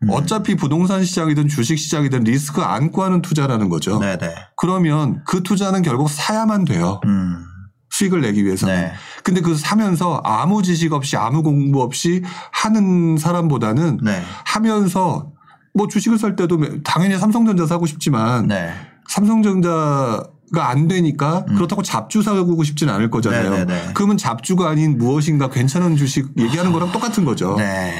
[0.08, 3.98] 어차피 부동산 시장이든 주식 시장이든 리스크 안고 하는 투자라는 거죠.
[3.98, 4.34] 네, 네.
[4.56, 7.00] 그러면 그 투자는 결국 사야만 돼요.
[7.04, 7.44] 음.
[7.92, 8.74] 수익을 내기 위해서는.
[8.74, 8.92] 네.
[9.22, 14.22] 근데 그 사면서 아무 지식 없이 아무 공부 없이 하는 사람보다는 네.
[14.46, 15.30] 하면서
[15.74, 18.72] 뭐 주식을 살 때도 당연히 삼성전자 사고 싶지만 네.
[19.08, 20.24] 삼성전자
[20.54, 23.48] 가 안 되니까 그렇다고 잡주 사고 싶지는 않을 거잖아요.
[23.48, 23.52] 음.
[23.52, 23.92] 네네네.
[23.94, 27.56] 그러면 잡주가 아닌 무엇인가 괜찮은 주식 얘기하는 거랑 똑같은 거죠.
[27.56, 27.94] 네.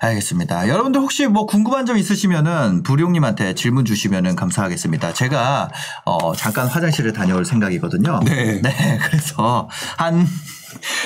[0.00, 0.68] 알겠습니다.
[0.68, 5.12] 여러분들 혹시 뭐 궁금한 점 있으시면은 부룡님한테 질문 주시면은 감사하겠습니다.
[5.12, 5.70] 제가
[6.04, 8.20] 어 잠깐 화장실을 다녀올 생각이거든요.
[8.24, 8.60] 네.
[8.62, 8.98] 네.
[9.02, 10.26] 그래서 한,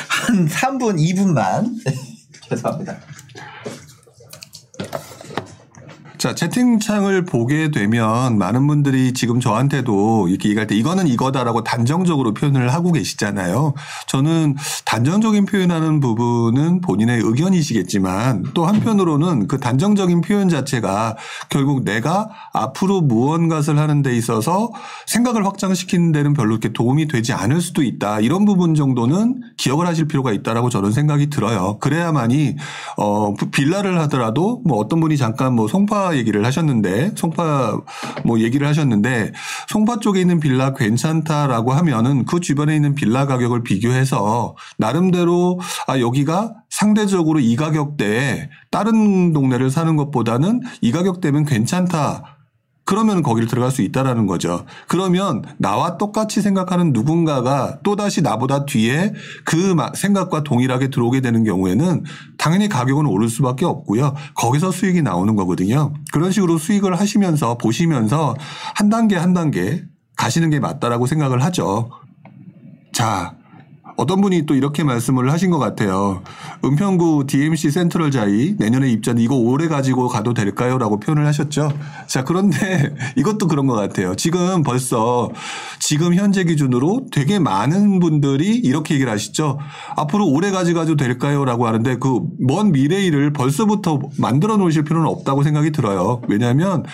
[0.08, 1.70] 한 3분, 2분만.
[2.48, 2.96] 죄송합니다.
[6.20, 12.74] 자, 채팅창을 보게 되면 많은 분들이 지금 저한테도 이렇게 얘기할 때 이거는 이거다라고 단정적으로 표현을
[12.74, 13.72] 하고 계시잖아요.
[14.06, 14.54] 저는
[14.84, 21.16] 단정적인 표현하는 부분은 본인의 의견이시겠지만 또 한편으로는 그 단정적인 표현 자체가
[21.48, 24.72] 결국 내가 앞으로 무언가를 하는 데 있어서
[25.06, 28.20] 생각을 확장시키는 데는 별로 이렇게 도움이 되지 않을 수도 있다.
[28.20, 31.78] 이런 부분 정도는 기억을 하실 필요가 있다라고 저는 생각이 들어요.
[31.78, 32.56] 그래야만이
[32.98, 37.80] 어 빌라를 하더라도 뭐 어떤 분이 잠깐 뭐 송파 얘기를 하셨는데 송파
[38.24, 39.32] 뭐 얘기를 하셨는데
[39.68, 46.54] 송파 쪽에 있는 빌라 괜찮다라고 하면은 그 주변에 있는 빌라 가격을 비교해서 나름대로 아 여기가
[46.68, 52.39] 상대적으로 이 가격대에 다른 동네를 사는 것보다는 이 가격대면 괜찮다.
[52.90, 54.64] 그러면 거기를 들어갈 수 있다라는 거죠.
[54.88, 59.14] 그러면 나와 똑같이 생각하는 누군가가 또다시 나보다 뒤에
[59.44, 62.02] 그 마- 생각과 동일하게 들어오게 되는 경우에는
[62.36, 64.16] 당연히 가격은 오를 수밖에 없고요.
[64.34, 65.94] 거기서 수익이 나오는 거거든요.
[66.12, 68.34] 그런 식으로 수익을 하시면서 보시면서
[68.74, 69.84] 한 단계 한 단계
[70.16, 71.90] 가시는 게 맞다라고 생각을 하죠.
[72.92, 73.36] 자,
[74.00, 76.22] 어떤 분이 또 이렇게 말씀을 하신 것 같아요.
[76.64, 80.78] 은평구 DMC 센트럴 자이 내년에 입전 이거 오래 가지고 가도 될까요?
[80.78, 81.70] 라고 표현을 하셨죠.
[82.06, 84.14] 자, 그런데 이것도 그런 것 같아요.
[84.16, 85.28] 지금 벌써
[85.80, 89.58] 지금 현재 기준으로 되게 많은 분들이 이렇게 얘기를 하시죠.
[89.96, 91.44] 앞으로 오래 가져가도 될까요?
[91.44, 96.22] 라고 하는데 그 먼 미래일을 벌써부터 만들어 놓으실 필요는 없다고 생각이 들어요.
[96.28, 96.84] 왜냐하면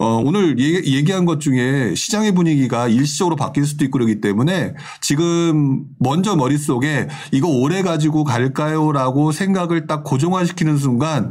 [0.00, 4.74] 어, 오늘 얘기, 얘기 한 것 중에 시장의 분위기가 일시적으로 바뀔 수도 있고 그러기 때문에
[5.02, 8.92] 지금 먼저 머릿속에 이거 오래 가지고 갈까요?
[8.92, 11.30] 라고 생각을 딱 고정화시키는 순간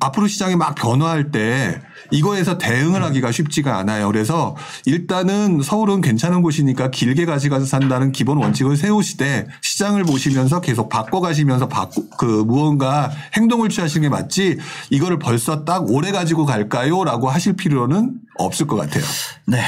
[0.00, 1.80] 앞으로 시장이 막 변화할 때
[2.10, 4.06] 이거에서 대응을 하기가 쉽지가 않아요.
[4.06, 11.68] 그래서 일단은 서울은 괜찮은 곳이니까 길게 가져가서 산다는 기본 원칙을 세우시되 시장을 보시면서 계속 바꿔가시면서
[11.68, 14.58] 바꾸, 그 무언가 행동을 취하시는 게 맞지
[14.90, 17.04] 이거를 벌써 딱 오래 가지고 갈까요?
[17.04, 19.04] 라고 하실 필요는 없을 것 같아요.
[19.46, 19.62] 네.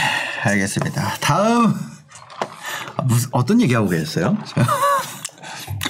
[0.44, 1.14] 알겠습니다.
[1.20, 1.74] 다음.
[2.96, 4.36] 아, 무슨, 어떤 얘기하고 계셨어요?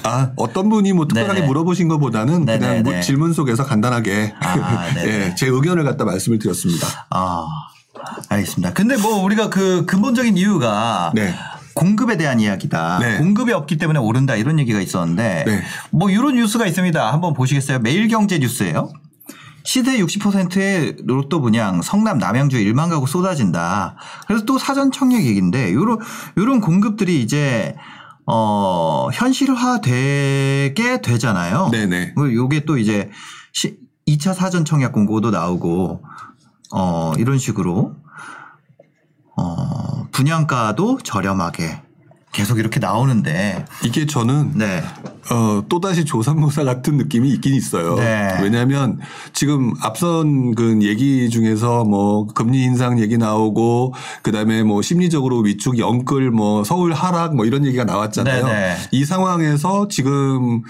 [0.03, 1.47] 아, 어떤 분이 뭐 특별하게 네네.
[1.47, 2.81] 물어보신 것보다는 그냥 네네네.
[2.81, 5.07] 뭐 질문 속에서 간단하게 아, 네네.
[5.29, 7.07] 예, 제 의견을 갖다 말씀을 드렸습니다.
[7.09, 7.45] 아,
[8.29, 8.73] 알겠습니다.
[8.73, 11.33] 근데 뭐 우리가 그 근본적인 이유가 네.
[11.73, 12.99] 공급에 대한 이야기다.
[12.99, 13.17] 네.
[13.17, 15.63] 공급이 없기 때문에 오른다 이런 얘기가 있었는데 네.
[15.91, 17.13] 뭐 이런 뉴스가 있습니다.
[17.13, 17.79] 한번 보시겠어요?
[17.79, 18.91] 매일경제 뉴스예요.
[19.63, 23.95] 시세 60%의 로또 분양 성남 남양주 1만 가구 쏟아진다.
[24.27, 25.99] 그래서 또 사전 청약 얘기인데 요런
[26.37, 27.75] 요런 공급들이 이제
[28.31, 31.69] 어 현실화되게 되잖아요.
[31.71, 32.13] 네네.
[32.15, 33.09] 뭐 요게 또 이제
[33.51, 36.03] 시, 2차 사전 청약 공고도 나오고
[36.71, 37.95] 어 이런 식으로
[39.35, 41.81] 어 분양가도 저렴하게
[42.31, 44.83] 계속 이렇게 나오는데 이게 저는 네.
[45.31, 47.95] 어, 또다시 조삼모사 같은 느낌이 있긴 있어요.
[47.95, 48.37] 네.
[48.41, 48.99] 왜냐하면
[49.33, 56.29] 지금 앞선 그 얘기 중에서 뭐 금리 인상 얘기 나오고 그다음에 뭐 심리적으로 위축 영끌
[56.31, 58.45] 뭐 서울 하락 뭐 이런 얘기가 나왔잖아요.
[58.45, 58.77] 네네.
[58.91, 60.61] 이 상황에서 지금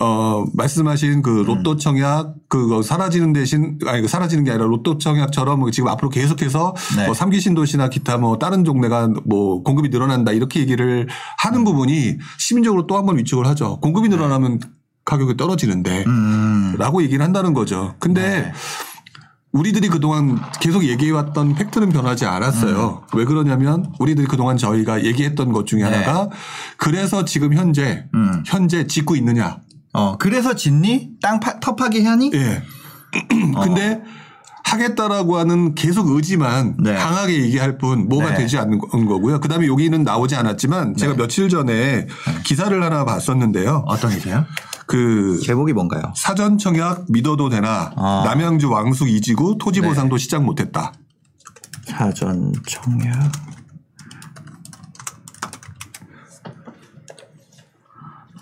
[0.00, 1.44] 어, 말씀하신 그 음.
[1.46, 6.08] 로또 청약 그거 사라지는 대신 아니 그 사라지는 게 아니라 로또 청약처럼 뭐 지금 앞으로
[6.08, 7.06] 계속해서 네.
[7.06, 11.06] 뭐 삼기 신도시나 기타 뭐 다른 종내가 뭐 공급이 늘어난다 이렇게 얘기를
[11.38, 11.64] 하는 음.
[11.64, 13.78] 부분이 심리적으로 또 한 번 위축을 하죠.
[13.80, 14.58] 공급이 늘어나면
[15.04, 16.74] 가격이 떨어지는데 음.
[16.78, 17.94] 라고 얘기를 한다는 거죠.
[18.00, 18.52] 근데 네.
[19.52, 23.02] 우리들이 그동안 계속 얘기해왔던 팩트는 변하지 않았어요.
[23.14, 25.90] 왜 그러냐면 우리들이 그동안 저희가 얘기했던 것 중에 음.
[25.90, 25.96] 네.
[25.98, 26.28] 하나가
[26.76, 28.42] 그래서 지금 현재 음.
[28.46, 29.58] 현재 짓고 있느냐
[29.94, 31.12] 어 그래서 짓니?
[31.22, 32.30] 땅 파, 터파기 하니?
[32.34, 32.62] 예.
[33.62, 34.02] 근데
[34.64, 36.94] 하겠다라고 하는 계속 의지만 네.
[36.94, 38.36] 강하게 얘기할 뿐 뭐가 네.
[38.38, 39.38] 되지 않는 거- 거고요.
[39.40, 42.08] 그다음에 여기는 나오지 않았지만 제가 며칠 전에
[42.44, 43.84] 기사를 하나 봤었는데요.
[43.86, 44.44] 어떤 기세요?
[44.86, 46.02] 그 제목이 뭔가요?
[46.16, 48.22] 사전 청약 믿어도 되나 아.
[48.26, 49.88] 남양주 왕숙 이지구 토지 네.
[49.88, 50.92] 보상도 시작 못했다.
[51.86, 53.30] 사전 청약.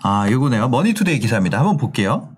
[0.03, 0.69] 아, 이거네요.
[0.69, 1.57] 머니투데이 기사입니다.
[1.57, 2.29] 한번 볼게요.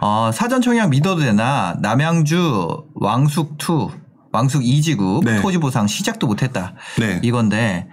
[0.00, 3.90] 어, 사전 청약 믿어도 되나 남양주 왕숙2
[4.32, 5.40] 왕숙 2지구 네.
[5.40, 6.74] 토지 보상 시작도 못했다.
[6.98, 7.20] 네.
[7.22, 7.88] 이건데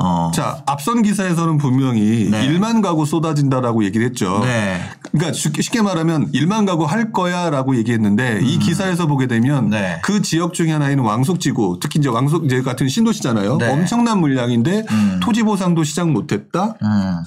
[0.00, 2.46] 어, 자 앞선 기사에서는 분명히 네.
[2.46, 4.38] 1만 가구 쏟아진다라고 얘기를 했죠.
[4.44, 4.80] 네.
[5.10, 9.70] 그러니까 쉽게 말하면 1만 가구 할 거야라고 얘기했는데 이 기사에서 보게 되면 음.
[9.70, 10.00] 네.
[10.04, 13.56] 그 지역 중에 하나인 왕숙지구 특히 이제 왕숙 같은 신도시잖아요.
[13.58, 13.72] 네.
[13.72, 15.20] 엄청난 물량인데 음.
[15.20, 16.76] 토지 보상도 시작 못했다.
[16.82, 17.22] 음.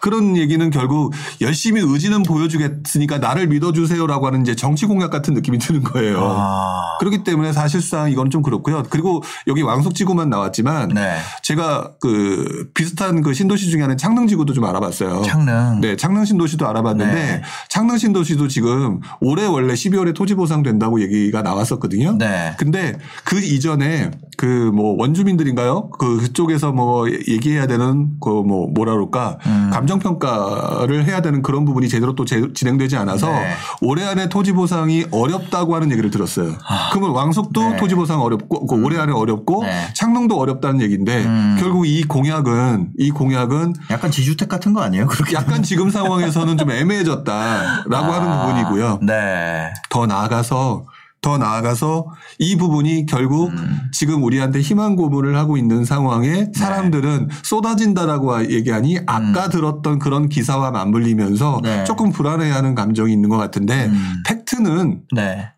[0.00, 5.82] 그런 얘기는 결국 열심히 의지는 보여주겠으니까 나를 믿어주세요라고 하는 이제 정치 공약 같은 느낌이 드는
[5.82, 6.18] 거예요.
[6.22, 6.96] 아.
[6.98, 8.82] 그렇기 때문에 사실상 이건 좀 그렇고요.
[8.90, 11.16] 그리고 여기 왕숙지구만 나왔지만 네.
[11.42, 15.22] 제가 그 비슷한 그 신도시 중에 하나는 창릉지구도 좀 알아봤어요.
[15.22, 15.80] 창릉.
[15.80, 17.42] 네, 창릉 신도시도 알아봤는데 네.
[17.68, 22.16] 창릉 신도시도 지금 올해 원래 12월에 토지 보상 된다고 얘기가 나왔었거든요.
[22.18, 22.54] 네.
[22.56, 24.10] 근데 그 이전에
[24.40, 25.90] 그 뭐 원주민들인가요?
[25.90, 29.70] 그 그쪽에서 뭐 얘기해야 되는 그 뭐 뭐라 그럴까 음.
[29.72, 33.50] 감정 평가를 해야 되는 그런 부분이 제대로 또 제- 진행되지 않아서 네.
[33.82, 36.52] 올해 안에 토지 보상이 어렵다고 하는 얘기를 들었어요.
[36.92, 37.68] 그러면 왕숙도 아.
[37.70, 37.76] 네.
[37.76, 39.88] 토지 보상 어렵고 그 올해 안에 어렵고 네.
[39.94, 41.56] 창릉도 어렵다는 얘기인데 음.
[41.60, 45.06] 결국 이 공약은 이 공약은 약간 지주택 같은 거 아니에요?
[45.06, 45.34] 그렇게.
[45.34, 49.00] 약간 지금 상황에서는 좀 애매해졌다라고 하는 아, 부분이고요.
[49.02, 49.70] 네.
[49.90, 50.84] 더 나아가서
[51.20, 52.06] 더 나아가서
[52.38, 53.90] 이 부분이 결국 음.
[53.92, 56.52] 지금 우리한테 희망 고문을 하고 있는 상황에 네.
[56.54, 61.62] 사람들은 쏟아진다라고 얘기하니 아까 들었던 그런 기사와 맞물리면서 음.
[61.62, 61.84] 네.
[61.84, 64.22] 조금 불안해하는 감정이 있는 것 같은데 음.
[64.26, 65.50] 팩트는 네.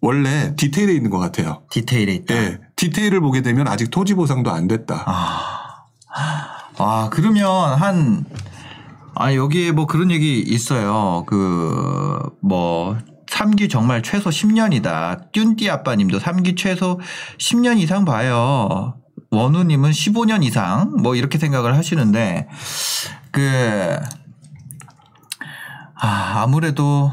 [0.00, 1.62] 원래 디테일에 있는 것 같아요.
[1.70, 2.34] 디테일에 있다.
[2.34, 5.04] 예, 디테일을 보게 되면 아직 토지 보상도 안 됐다.
[5.06, 5.86] 아,
[6.78, 8.24] 아 그러면 한,
[9.14, 11.24] 아, 여기에 뭐 그런 얘기 있어요.
[11.26, 12.96] 그, 뭐,
[13.26, 15.32] 3기 정말 최소 10년이다.
[15.32, 17.00] 뚠띠 아빠님도 3기 최소
[17.38, 18.96] 10년 이상 봐요.
[19.30, 22.48] 원우님은 15년 이상 뭐 이렇게 생각을 하시는데
[23.32, 23.98] 그,
[26.00, 27.10] 아, 아무래도,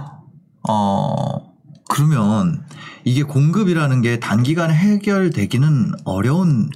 [0.69, 1.53] 어,
[1.89, 2.65] 그러면
[3.03, 6.69] 이게 공급이라는 게 단기간에 해결되기는 어려운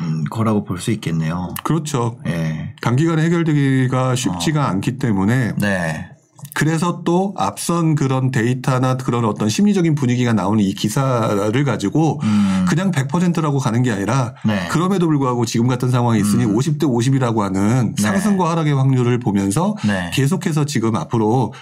[0.00, 1.54] 음, 거라고 볼 수 있겠네요.
[1.62, 2.18] 그렇죠.
[2.26, 2.74] 예.
[2.82, 6.10] 단기간에 해결되기가 쉽지가 않기 때문에 네.
[6.54, 12.64] 그래서 또 앞선 그런 데이터나 그런 어떤 심리적인 분위기가 나오는 이 기사를 가지고 음.
[12.68, 14.68] 그냥 100%라고 가는 게 아니라 네.
[14.70, 16.56] 그럼에도 불구하고 지금 같은 상황이 있으니 음.
[16.56, 18.02] 50대 50이라고 하는 네.
[18.02, 20.10] 상승과 하락의 확률을 보면서 네.
[20.14, 21.52] 계속해서 지금 앞으로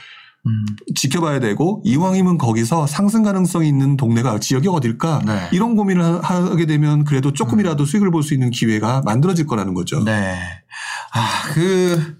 [0.44, 0.66] 음.
[0.96, 5.48] 지켜봐야 되고 이왕이면 거기서 상승 가능성이 있는 동네가 지역이 어딜까 네.
[5.52, 10.02] 이런 고민을 하- 하게 되면 그래도 조금이라도 수익을 볼 수 있는 기회가 만들어질 거라는 거죠.
[10.04, 10.36] 네.
[11.14, 12.16] 아, 그,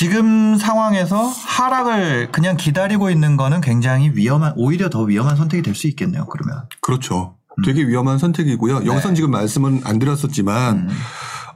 [0.00, 5.88] 지금 상황에서 하락을 그냥 기다리고 있는 거는 굉장히 위험한, 오히려 더 위험한 선택이 될 수
[5.88, 6.62] 있겠네요, 그러면.
[6.80, 7.34] 그렇죠.
[7.66, 8.86] 되게 위험한 선택이고요.
[8.86, 9.14] 여기선 네.
[9.16, 10.88] 지금 말씀은 안 드렸었지만 음.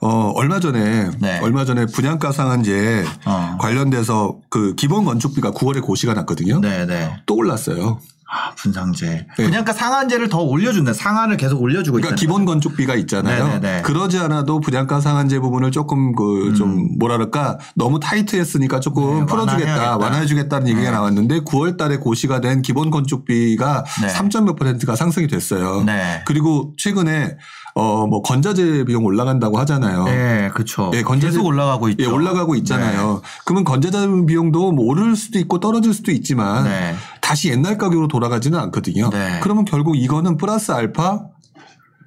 [0.02, 1.40] 어 얼마 전에 네.
[1.40, 3.56] 얼마 전에 분양가 상한제 어.
[3.58, 6.60] 관련돼서 그 기본 건축비가 9월에 고시가 났거든요.
[6.60, 7.16] 네 네.
[7.24, 8.00] 또 올랐어요.
[8.30, 9.26] 아, 분상제.
[9.38, 9.44] 네.
[9.44, 10.92] 분양가 상한제를 더 올려준다.
[10.92, 12.16] 상한을 계속 올려주고 그러니까 있다.
[12.16, 13.46] 기본 건축비가 있잖아요.
[13.46, 13.82] 네네네.
[13.82, 19.96] 그러지 않아도 분양가 상한제 부분을 조금 그좀 뭐랄까 너무 타이트했으니까 조금 네, 풀어주겠다.
[19.98, 20.90] 완화해주겠다는 얘기가 네.
[20.90, 24.08] 나왔는데 9월달에 고시가 된 기본 건축비가 네.
[24.08, 24.30] 3.
[24.44, 25.84] 몇 퍼센트가 상승이 됐어요.
[25.84, 26.22] 네.
[26.26, 27.36] 그리고 최근에
[27.76, 30.04] 어 뭐 건자재 비용 올라간다고 하잖아요.
[30.04, 30.90] 네, 그렇죠.
[30.94, 32.04] 예, 건자재- 계속 올라가고 있죠.
[32.04, 33.20] 예, 올라가고 있잖아요.
[33.44, 36.94] 그러면 건자재 비용도 뭐 오를 수도 있고 떨어질 수도 있지만 네.
[37.20, 39.10] 다시 옛날 가격으로 돌아가지는 않거든요.
[39.10, 39.40] 네.
[39.42, 41.22] 그러면 결국 이거는 플러스 알파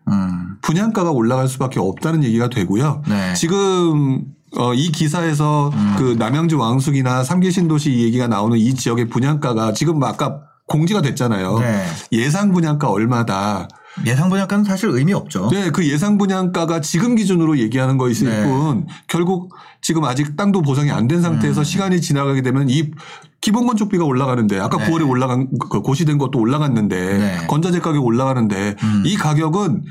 [0.10, 0.56] 음.
[0.62, 3.04] 분양가가 올라갈 수밖에 없다는 얘기가 되고요.
[3.08, 3.34] 네.
[3.34, 4.24] 지금
[4.58, 5.96] 어, 이 기사에서 음.
[5.98, 11.60] 그 남양주 왕숙이나 삼기 신도시 이 얘기가 나오는 이 지역의 분양가가 지금 아까 공지가 됐잖아요.
[11.60, 11.84] 네.
[12.14, 13.68] 예상 분양가 얼마다.
[14.06, 15.50] 예상 분양가는 사실 의미 없죠.
[15.52, 18.44] 네, 그 예상 분양가가 지금 기준으로 얘기하는 거있을 네.
[18.44, 21.64] 뿐 결국 지금 아직 땅도 보상이 안 된 상태에서 음.
[21.64, 22.92] 시간이 지나가게 되면 이
[23.40, 24.90] 기본 건축비가 올라가는데 아까 네.
[24.90, 27.48] 9월에 올라간 그 고시된 것도 올라갔는데 네.
[27.48, 29.04] 건자재 가격 올라가는데 음.
[29.06, 29.84] 이 가격은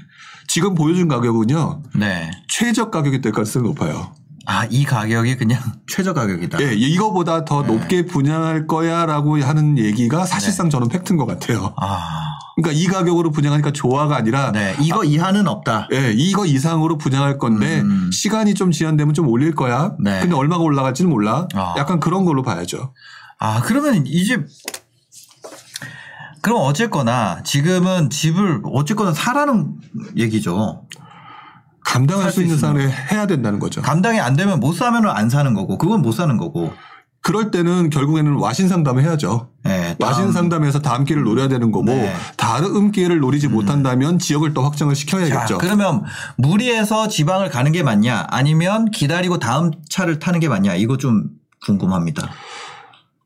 [0.49, 2.31] 지금 보여준 가격은요 네.
[2.49, 4.13] 최저 가격이 될 가능성이 높아요.
[4.47, 6.63] 아, 이 가격이 그냥 최저 가격이다.
[6.63, 7.69] 예, 이거보다 더 네.
[7.69, 11.75] 높게 분양할 거야라고 하는 얘기가 사실상 저는 팩트인 것 같아요.
[11.77, 12.23] 아.
[12.55, 14.75] 그러니까 이 가격으로 분양하니까 좋아가 아니라 네.
[14.81, 15.89] 이거 이하는 없다.
[15.93, 18.11] 예, 이거 이상으로 분양할 건데 음.
[18.11, 19.93] 시간이 좀 지연되면 좀 올릴 거야.
[20.01, 20.21] 네.
[20.21, 21.49] 근데 얼마가 올라갈지는 몰라.
[21.55, 21.75] 아.
[21.77, 22.95] 약간 그런 걸로 봐야죠.
[23.39, 24.43] 아, 그러면 이제
[26.41, 29.75] 그럼 어쨌거나 지금은 집을 어쨌거나 사라는
[30.17, 30.87] 얘기죠.
[31.87, 32.59] 감당할 수 있는.
[32.59, 33.80] 상을 해야 된다는 거죠.
[33.80, 36.72] 감당이 안 되면 못 사면은 안 사는 거고 그건 못 사는 거고.
[37.22, 39.49] 그럴 때는 결국에는 와신 상담을 해야죠.
[39.64, 40.32] 네, 와신 다음.
[40.32, 42.14] 상담에서 다음 기회를 노려야 되는 거고 네.
[42.37, 45.59] 다른 기회를 노리지 못한다면 지역을 또 확정을 자, 시켜야겠죠.
[45.59, 46.05] 그러면
[46.37, 51.24] 무리해서 지방을 가는 게 맞냐 아니면 기다리고 다음 차를 타는 게 맞냐 이거 좀
[51.64, 52.30] 궁금합니다.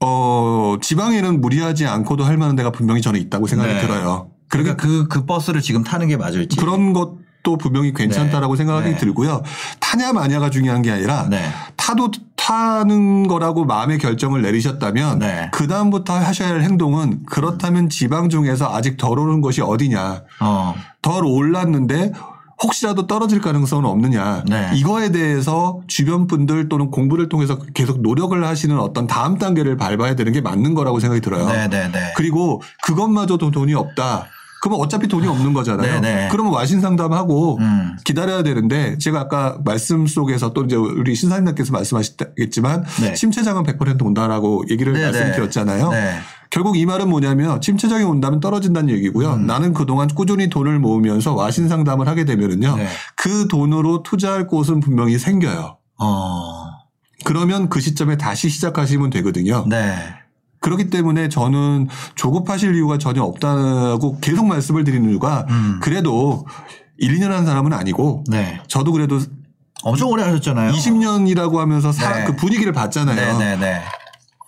[0.01, 3.81] 어, 지방에는 무리하지 않고도 할 만한 데가 분명히 저는 있다고 생각이 네.
[3.83, 4.31] 들어요.
[4.49, 6.57] 그러니까 그, 그 버스를 지금 타는 게 맞을지.
[6.57, 8.59] 그런 것 도 분명히 괜찮다라고 네.
[8.59, 8.97] 생각이 네.
[8.97, 9.43] 들고요.
[9.79, 11.43] 타냐 마냐가 중요한 게 아니라 네.
[11.77, 15.51] 타도 타는 거라고 마음의 결정을 내리셨다면 네.
[15.53, 20.75] 그 다음부터 하셔야 할 행동은 그렇다면 지방 중에서 아직 덜 오른 것이 어디냐, 어.
[21.01, 22.13] 덜 올랐는데
[22.63, 24.71] 혹시라도 떨어질 가능성은 없느냐 네.
[24.75, 30.33] 이거에 대해서 주변 분들 또는 공부를 통해서 계속 노력을 하시는 어떤 다음 단계를 밟아야 되는
[30.33, 31.47] 게 맞는 거라고 생각이 들어요.
[31.47, 32.15] 네네네.
[32.17, 34.27] 그리고 그것마저도 돈이 없다.
[34.61, 36.01] 그러면 어차피 돈이 없는 거잖아요.
[36.01, 36.29] 네네.
[36.31, 37.97] 그러면 와신 상담하고 음.
[38.05, 43.15] 기다려야 되는데 제가 아까 말씀 속에서 또 이제 우리 신사님께서 말씀하셨겠지만 네.
[43.15, 45.05] 침체장은 100% 온다라고 얘기를 네네.
[45.07, 45.91] 말씀드렸잖아요.
[45.91, 46.19] 네.
[46.51, 49.35] 결국 이 말은 뭐냐면 침체장이 온다면 떨어진다는 얘기고요.
[49.35, 49.47] 음.
[49.47, 52.77] 나는 그동안 꾸준히 돈을 모으면서 와신 상담을 하게 되면은요.
[52.77, 52.87] 네.
[53.17, 55.79] 그 돈으로 투자할 곳은 분명히 생겨요.
[55.99, 56.71] 어.
[57.25, 59.65] 그러면 그 시점에 다시 시작하시면 되거든요.
[59.69, 59.95] 네.
[60.61, 65.81] 그렇기 때문에 저는 조급하실 이유가 전혀 없다고 계속 말씀을 드리는 이유가 음.
[65.83, 66.47] 그래도
[66.99, 68.61] 1, 2년 한 사람은 아니고 네.
[68.69, 69.19] 저도 그래도
[69.83, 70.73] 엄청 오래 하셨잖아요.
[70.73, 72.25] 20년이라고 하면서 사- 네.
[72.25, 73.39] 그 분위기를 봤잖아요.
[73.39, 73.81] 네네네.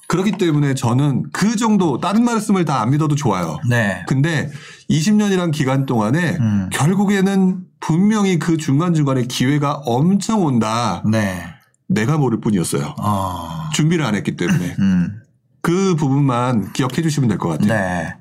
[0.06, 3.56] 그렇기 때문에 저는 그 정도 다른 말씀을 다 안 믿어도 좋아요.
[3.66, 4.04] 네.
[4.06, 4.50] 근데
[4.90, 6.68] 20년이란 기간 동안에 음.
[6.70, 11.02] 결국에는 분명히 그 중간중간에 기회가 엄청 온다.
[11.10, 11.42] 네.
[11.88, 12.94] 내가 모를 뿐이었어요.
[13.00, 13.70] 어.
[13.72, 14.76] 준비를 안 했기 때문에.
[14.78, 15.21] 음.
[15.62, 17.68] 그 부분만 기억해 주시면 될 것 같아요.
[17.72, 18.14] 네.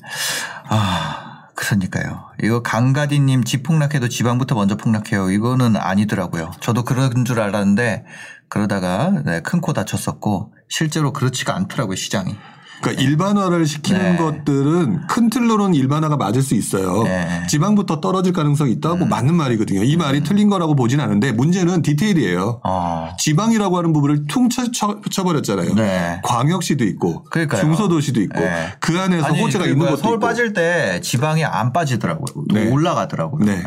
[0.70, 2.26] 아, 그러니까요.
[2.44, 5.32] 이거 강가디님 집 폭락해도 지방부터 먼저 폭락해요.
[5.32, 6.52] 이거는 아니더라고요.
[6.60, 8.06] 저도 그런 줄 알았는데
[8.50, 12.36] 그러다가 네, 큰코 다쳤었고 실제로 그렇지가 않더라고요 시장이.
[12.82, 14.18] 그러니까 일반화를 시키는 네.
[14.18, 17.04] 것들은 큰 틀로는 일반화가 맞을 수 있어요.
[17.04, 17.42] 네.
[17.42, 17.48] 음.
[17.48, 19.84] 지방부터 떨어질 가능성이 있다고 맞는 말이거든요.
[19.84, 22.62] 이 말이 틀린 거라고 보진 않은데 문제는 디테일이에요.
[22.64, 23.16] 어.
[23.20, 25.76] 지방이라고 하는 부분을 퉁쳐버렸잖아요.
[25.76, 26.22] 네.
[26.24, 27.62] 광역시도 있고 그러니까요.
[27.62, 28.74] 중소도시도 있고 네.
[28.80, 30.26] 그 안에서 아니, 호재가 그 있는 것도 서울 있고.
[30.26, 32.46] 빠질 때 지방이 안 빠지더라고요.
[32.54, 32.70] 네.
[32.70, 33.46] 올라가더라고요.
[33.46, 33.62] 네.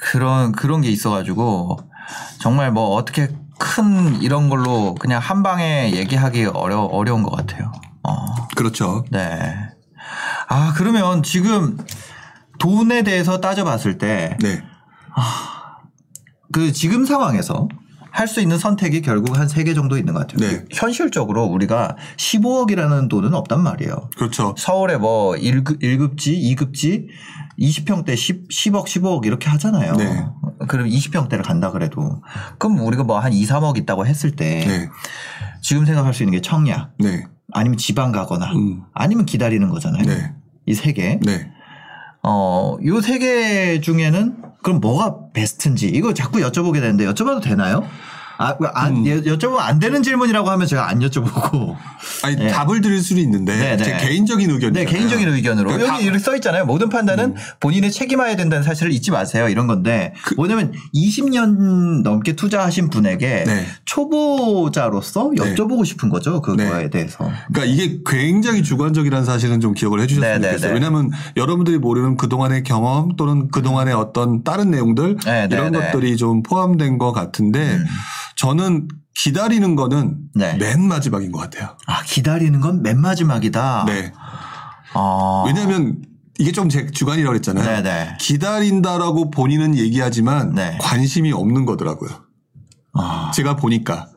[0.00, 1.78] 그런 그런 게 있어가지고
[2.40, 3.28] 정말 뭐 어떻게
[3.64, 7.72] 큰 이런 걸로 그냥 한 방에 얘기하기 어려 어려운 것 같아요.
[8.02, 8.26] 어.
[8.56, 9.04] 그렇죠.
[9.10, 9.54] 네.
[10.48, 11.78] 아 그러면 지금
[12.58, 14.62] 돈에 대해서 따져봤을 때그 네.
[16.72, 17.68] 지금 상황에서
[18.12, 20.48] 할 수 있는 선택이 결국 한 세 개 정도 있는 것 같아요.
[20.48, 20.64] 네.
[20.72, 24.08] 현실적으로 우리가 15억이라는 돈은 없단 말이에요.
[24.16, 24.54] 그렇죠.
[24.58, 27.06] 서울에 뭐 1급, 1급지, 2급지
[27.58, 29.94] 20평대 10, 10억, 15억 이렇게 하잖아요.
[29.94, 30.26] 네.
[30.66, 32.22] 그럼 20평대를 간다 그래도.
[32.58, 34.88] 그럼 우리가 뭐 한 2, 3억 있다고 했을 때 네.
[35.62, 37.24] 지금 생각할 수 있는 게 청약 네.
[37.52, 38.82] 아니면 지방 가거나 음.
[38.94, 40.02] 아니면 기다리는 거잖아요.
[40.04, 40.32] 네.
[40.66, 41.18] 이세 개.
[41.22, 41.50] 네.
[42.22, 47.84] 어, 요 세 개 중에는 그럼 뭐가 베스트인지 이거 자꾸 여쭤보게 되는데 여쭤봐도 되나요?
[48.38, 49.06] 아, 안, 음.
[49.06, 51.76] 여- 여쭤보면 안 되는 질문이라고 하면 제가 안 여쭤보고.
[52.22, 52.48] 아니 네.
[52.48, 53.84] 답을 드릴 수는 있는데 네, 네.
[53.84, 55.68] 제 개인적인 의견이 네, 개인적인 의견으로.
[55.70, 56.64] 그러니까 여기 다- 이렇게 써 있잖아요.
[56.66, 59.48] 모든 판단은 본인의 책임해야 된다는 사실을 잊지 마세요.
[59.48, 60.14] 이런 건데.
[60.36, 63.66] 뭐냐면 20년 넘게 투자하신 분에게 네.
[63.84, 65.54] 초보자로서 네.
[65.54, 66.40] 여쭤보고 싶은 거죠.
[66.42, 66.90] 그거에 네.
[66.90, 67.30] 대해서.
[67.52, 70.68] 그러니까 이게 굉장히 주관적이라는 사실은 좀 기억을 해 주셨으면 네, 네, 좋겠어요.
[70.70, 70.74] 네.
[70.74, 75.78] 왜냐하면 여러분들이 모르는 그동안의 경험 또는 그동안의 어떤 다른 내용들 네, 네, 이런 네.
[75.78, 77.84] 것들이 좀 포함된 것 같은데 음.
[78.36, 80.54] 저는 기다리는 거는 네.
[80.54, 81.76] 맨 마지막인 것 같아요.
[81.86, 83.84] 아, 기다리는 건 맨 마지막이다.
[83.86, 84.12] 네.
[84.94, 85.44] 아.
[85.46, 86.02] 왜냐하면
[86.38, 87.64] 이게 좀 제 주관이라고 그랬잖아요.
[87.64, 88.16] 네, 네.
[88.20, 90.76] 기다린다라고 본인은 얘기하지만 네.
[90.80, 92.10] 관심이 없는 거더라고요.
[92.94, 93.30] 아.
[93.34, 94.08] 제가 보니까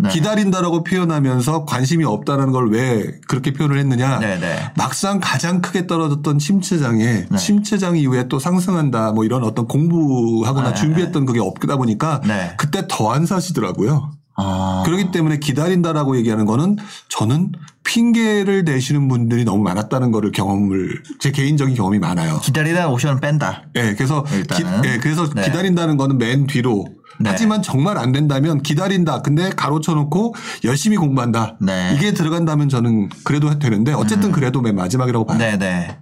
[0.00, 0.08] 네.
[0.10, 4.18] 기다린다라고 표현하면서 관심이 없다는 걸 왜 그렇게 표현을 했느냐.
[4.18, 4.56] 네, 네.
[4.76, 7.36] 막상 가장 크게 떨어졌던 침체장에 네.
[7.36, 12.54] 침체장 이후에 또 상승한다 뭐 이런 어떤 공부하거나 네, 준비했던 그게 없다 보니까 네.
[12.56, 14.10] 그때 더안 사시더라고요.
[14.36, 14.82] 아.
[14.84, 16.76] 그렇기 때문에 기다린다라고 얘기하는 거는
[17.08, 17.52] 저는
[17.84, 22.40] 핑계를 대시는 분들이 너무 많았다는 거를 경험을 제 개인적인 경험이 많아요.
[22.40, 23.64] 기다리다 오션을 뺀다.
[23.76, 24.84] 예, 그래서 기, 일단은.
[24.84, 25.42] 예, 그래서 네.
[25.42, 26.86] 기다린다는 거는 맨 뒤로.
[27.20, 27.30] 네.
[27.30, 29.22] 하지만 정말 안 된다면 기다린다.
[29.22, 31.56] 근데 가로쳐 놓고 열심히 공부한다.
[31.60, 31.90] 네.
[31.90, 31.96] 음.
[31.96, 35.38] 이게 들어간다면 저는 그래도 되는데 어쨌든 그래도 맨 마지막이라고 봐요.
[35.38, 35.98] 네, 네.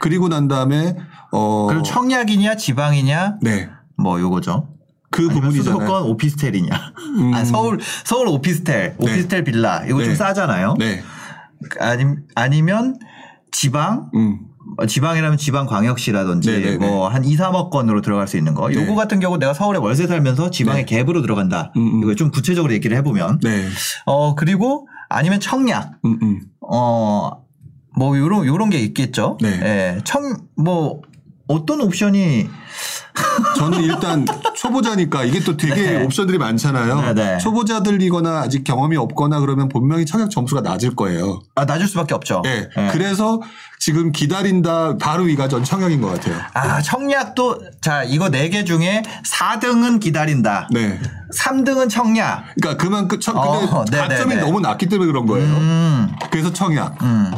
[0.00, 0.96] 그리고 난 다음에
[1.32, 3.68] 어 그리고 청약이냐 지방이냐 네.
[3.96, 4.75] 뭐 요거죠.
[5.16, 5.62] 그 부분이잖아요.
[5.80, 6.92] 수도권 오피스텔이냐.
[7.34, 10.14] 아, 서울 서울 오피스텔, 오피스텔 빌라 이거 좀 네.
[10.14, 10.74] 싸잖아요.
[10.78, 11.02] 네.
[11.80, 12.04] 아니,
[12.34, 12.96] 아니면
[13.52, 14.40] 지방 음.
[14.78, 16.86] 어, 지방이라면 지방 광역시라든지 네네네.
[16.86, 18.72] 뭐 한 2, 3억 건으로 들어갈 수 있는 거.
[18.72, 18.94] 요거 네.
[18.94, 21.72] 같은 경우 내가 서울에 월세 살면서 지방의 갭으로 들어간다.
[21.76, 22.02] 음, 음.
[22.02, 23.40] 이거 좀 구체적으로 얘기를 해 보면.
[23.42, 23.68] 네.
[24.04, 25.92] 어 그리고 아니면 청약.
[26.04, 26.40] 음, 음.
[26.60, 27.46] 어
[27.98, 29.38] 뭐 요런 요런 게 있겠죠.
[29.40, 29.48] 네.
[29.48, 29.98] 예.
[30.04, 31.00] 청뭐
[31.48, 32.46] 어떤 옵션이
[33.56, 34.26] 저는 일단
[34.66, 36.02] 초보자니까 이게 또 되게 네.
[36.04, 37.00] 옵션들이 많잖아요.
[37.00, 37.38] 네, 네.
[37.38, 41.40] 초보자들이거나 아직 경험이 없거나 그러면 분명히 청약 점수가 낮을 거예요.
[41.54, 42.42] 아, 낮을 수밖에 없죠.
[42.44, 42.68] 네.
[42.76, 42.88] 예.
[42.92, 43.40] 그래서
[43.78, 46.36] 지금 기다린다 바로 위가 전 청약인 것 같아요.
[46.54, 50.68] 아, 청약도 자, 이거 네 개 중에 4등은 기다린다.
[50.72, 51.00] 네.
[51.36, 52.44] 3등은 청약.
[52.60, 54.40] 그러니까 그만큼 청, 근데 어, 네, 가점이 네, 네.
[54.46, 55.46] 너무 낮기 때문에 그런 거예요.
[55.48, 56.12] 음.
[56.30, 57.02] 그래서 청약.
[57.02, 57.32] 음.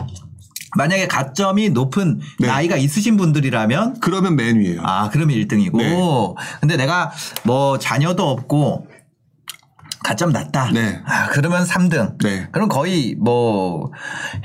[0.77, 2.47] 만약에 가점이 높은 네.
[2.47, 4.83] 나이가 있으신 분들이라면 그러면 맨 위에요.
[4.85, 5.77] 아, 그러면 1등이고.
[5.79, 5.97] 네.
[6.61, 7.11] 근데 내가
[7.45, 8.87] 뭐 자녀도 없고
[10.05, 10.71] 가점 낮다.
[10.73, 11.01] 네.
[11.05, 12.19] 아, 그러면 3등.
[12.23, 12.49] 네.
[12.53, 13.91] 그럼 거의 뭐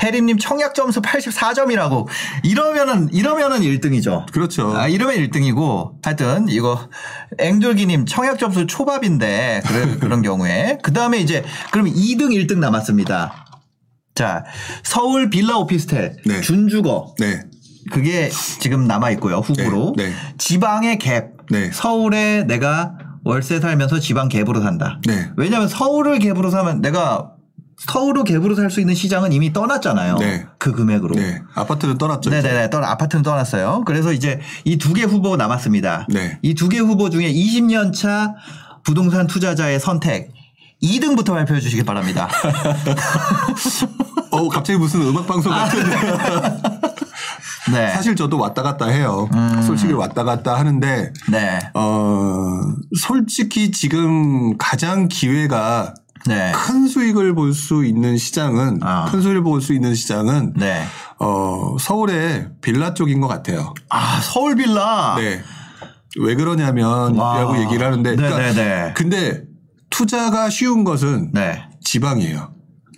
[0.01, 2.07] 해림님 청약 점수 84점이라고
[2.43, 4.31] 이러면은 이러면은 1등이죠.
[4.31, 4.75] 그렇죠.
[4.75, 6.89] 아, 이러면 1등이고 하여튼 이거
[7.37, 13.42] 앵돌기님 청약 점수 초밥인데 그런, 그런 경우에 그 다음에 이제 그럼 2등 1등 남았습니다.
[14.15, 14.43] 자
[14.83, 16.41] 서울 빌라 오피스텔 네.
[16.41, 17.41] 준주거 네.
[17.91, 20.13] 그게 지금 남아 있고요 후보로 네, 네.
[20.37, 21.71] 지방의 갭 네.
[21.73, 24.99] 서울에 내가 월세 살면서 지방 갭으로 산다.
[25.07, 25.29] 네.
[25.37, 27.31] 왜냐하면 서울을 갭으로 사면 내가
[27.77, 30.17] 서울을 갭으로 살 수 있는 시장은 이미 떠났잖아요.
[30.17, 30.45] 네.
[30.57, 31.15] 그 금액으로.
[31.15, 31.41] 네.
[31.55, 32.29] 아파트는 떠났죠.
[32.29, 32.69] 네네네.
[32.69, 33.83] 떠 아파트는 떠났어요.
[33.85, 36.07] 그래서 이제 이 두 개 후보 남았습니다.
[36.09, 36.37] 네.
[36.41, 38.35] 이 두 개 후보 중에 20년 차
[38.83, 40.31] 부동산 투자자의 선택
[40.83, 42.27] 2등부터 발표해 주시기 바랍니다.
[44.31, 45.95] 어, 갑자기 무슨 음악 방송 같은데.
[47.71, 47.93] 네.
[47.93, 49.29] 사실 저도 왔다 갔다 해요.
[49.65, 51.59] 솔직히 왔다 갔다 하는데, 네.
[51.73, 52.59] 어,
[52.99, 55.93] 솔직히 지금 가장 기회가
[56.25, 56.51] 네.
[56.53, 59.05] 큰 수익을 볼 수 있는 시장은, 아.
[59.05, 60.83] 큰 수익을 볼 수 있는 시장은, 네.
[61.19, 63.73] 어, 서울의 빌라 쪽인 것 같아요.
[63.89, 65.15] 아, 서울 빌라.
[65.17, 65.41] 네.
[66.19, 67.37] 왜 그러냐면, 와.
[67.39, 68.93] 라고 얘기를 하는데, 그러니까 네네네.
[68.93, 69.43] 근데
[69.93, 71.63] 투자가 쉬운 것은 네.
[71.81, 72.51] 지방이에요.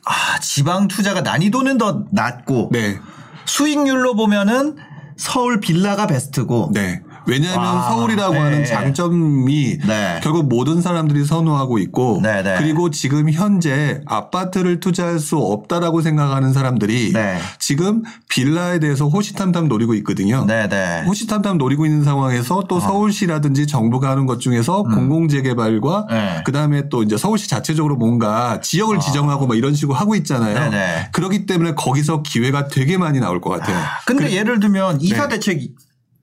[0.06, 2.98] 아, 지방 투자가 난이도는 더 낮고 네.
[3.44, 4.78] 수익률로 보면은
[5.18, 7.02] 서울 빌라가 베스트고 네.
[7.28, 8.40] 왜냐하면 와, 서울이라고 네.
[8.40, 10.20] 하는 장점이 네.
[10.24, 12.56] 결국 모든 사람들이 선호하고 있고 네, 네.
[12.58, 17.40] 그리고 지금 현재 아파트를 투자할 수 없다라고 생각하는 사람들이 네.
[17.60, 20.46] 지금 빌라에 대해서 호시탐탐 노리고 있거든요.
[20.46, 21.02] 네네.
[21.02, 21.04] 어.
[21.08, 26.16] 호시탐탐 노리고 있는 상황에서 또 서울시라든지 정부가 하는 것 중에서 공공재개발과 음.
[26.16, 26.42] 네.
[26.46, 30.58] 그다음에 또 이제 서울시 자체적으로 뭔가 지역을 지정하고 뭐 이런 식으로 하고 있잖아요.
[30.58, 30.70] 아.
[30.70, 31.10] 네네.
[31.12, 33.78] 그렇기 때문에 거기서 기회가 되게 많이 나올 것 같아요.
[34.06, 35.36] 근데 예를 들면 이사 네.
[35.36, 35.62] 대책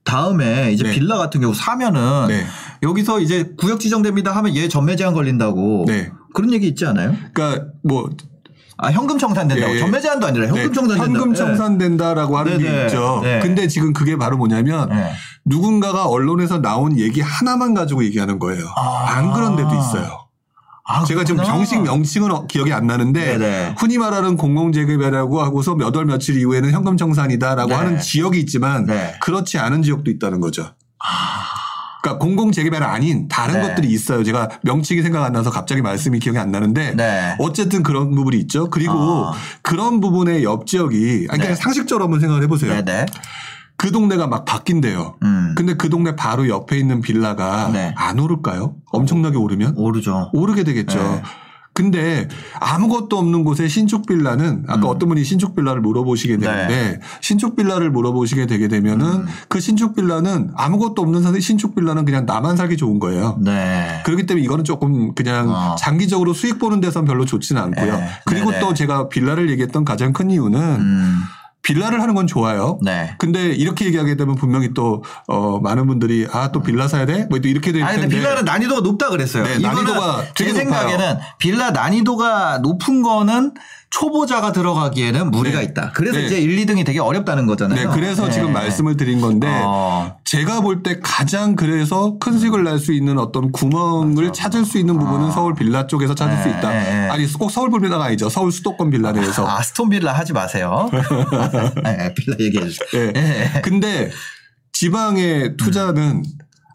[0.03, 0.91] 다음에 이제 네.
[0.91, 2.45] 빌라 같은 경우 사면은 네.
[2.81, 6.11] 여기서 이제 구역 지정됩니다 하면 얘 전매 제한 걸린다고 네.
[6.33, 7.15] 그런 얘기 있지 않아요?
[7.33, 8.09] 그러니까 뭐
[8.77, 9.79] 아 현금 청산된다고 예, 예.
[9.79, 11.03] 전매 제한도 아니라 현금 네, 청산된다.
[11.05, 12.69] 현금 청산된다라고 하는 네네.
[12.71, 13.19] 게 있죠.
[13.23, 13.39] 네.
[13.39, 15.11] 근데 지금 그게 바로 뭐냐면 네.
[15.45, 18.65] 누군가가 언론에서 나온 얘기 하나만 가지고 얘기하는 거예요.
[18.75, 19.05] 아.
[19.07, 20.22] 안 그런 데도 있어요.
[20.93, 21.57] 아, 제가 지금 그렇구나.
[21.57, 23.75] 정식 명칭은 어- 기억이 안 나는데 네네.
[23.77, 27.75] 흔히 말하는 공공재개발이라고 하고서 몇 월 며칠 이후에는 현금 청산이다라고 네.
[27.75, 29.13] 하는 지역이 있지만 네.
[29.21, 30.71] 그렇지 않은 지역도 있다는 거죠.
[32.01, 33.67] 그러니까 공공 재개발이 아닌 다른 네.
[33.69, 34.23] 것들이 있어요.
[34.25, 37.35] 제가 명칭이 생각 안 나서 갑자기 말씀이 기억이 안 나는데 네.
[37.39, 38.69] 어쨌든 그런 부분이 있죠.
[38.69, 38.93] 그리고
[39.27, 39.33] 아.
[39.61, 41.55] 그런 부분의 옆 지역이 그냥 네.
[41.55, 42.73] 상식적으로 한번 생각을 해보세요.
[43.83, 45.15] 그 동네가 막 바뀐대요.
[45.23, 45.55] 음.
[45.57, 47.93] 근데 그 동네 바로 옆에 있는 빌라가 네.
[47.97, 48.75] 안 오를까요?
[48.93, 50.29] 엄청나게 오르면 오르죠.
[50.31, 50.97] 오르게 되겠죠.
[50.97, 51.21] 네.
[51.73, 52.29] 근데
[52.61, 58.45] 아무것도 없는 곳에 신축 빌라는 아까 어떤 분이 신축 빌라를 물어보시게 되는데 신축 빌라를 물어보시게
[58.45, 63.37] 되게 되면은 그 신축 빌라는 아무것도 없는 상태 신축 빌라는 그냥 나만 살기 좋은 거예요.
[63.41, 64.01] 네.
[64.05, 65.75] 그렇기 때문에 이거는 조금 그냥 어.
[65.77, 67.97] 장기적으로 수익 보는 데선 별로 좋지는 않고요.
[67.97, 68.09] 네.
[68.23, 68.61] 그리고 네네.
[68.61, 71.23] 또 제가 빌라를 얘기했던 가장 큰 이유는 음.
[71.63, 72.77] 빌라를 하는 건 좋아요.
[72.81, 73.15] 네.
[73.17, 77.25] 근데 이렇게 얘기하게 되면 분명히 또, 어, 많은 분들이, 아, 또 빌라 사야 돼?
[77.29, 78.09] 뭐또 이렇게 될 아니 텐데.
[78.09, 79.43] 근데 빌라는 난이도가 높다 그랬어요.
[79.45, 80.55] 네, 난이도가 제 높아요.
[80.57, 83.53] 생각에는 빌라 난이도가 높은 거는
[83.93, 85.65] 초보자가 들어가기에는 무리가 네.
[85.65, 85.91] 있다.
[85.93, 86.25] 그래서 네.
[86.25, 87.89] 이제 1, 2등이 되게 어렵다는 거잖아요.
[87.89, 88.31] 네, 그래서 네.
[88.31, 90.17] 지금 말씀을 드린 건데, 어.
[90.25, 95.31] 제가 볼 때 가장 그래서 큰 수익을 낼수 있는 어떤 구멍을 찾을 수 있는 부분은
[95.31, 96.69] 서울 빌라 쪽에서 찾을 수 네, 있다.
[96.71, 97.09] 네, 네.
[97.09, 98.29] 아니, 꼭 서울 빌라가 아니죠.
[98.29, 99.47] 서울 수도권 빌라 내에서.
[99.47, 100.89] 아, 수도권 빌라 하지 마세요.
[101.83, 103.11] 네, 빌라 얘기해 주세요.
[103.11, 103.11] 네.
[103.13, 103.61] 네.
[103.61, 104.09] 근데
[104.71, 106.23] 지방의 투자는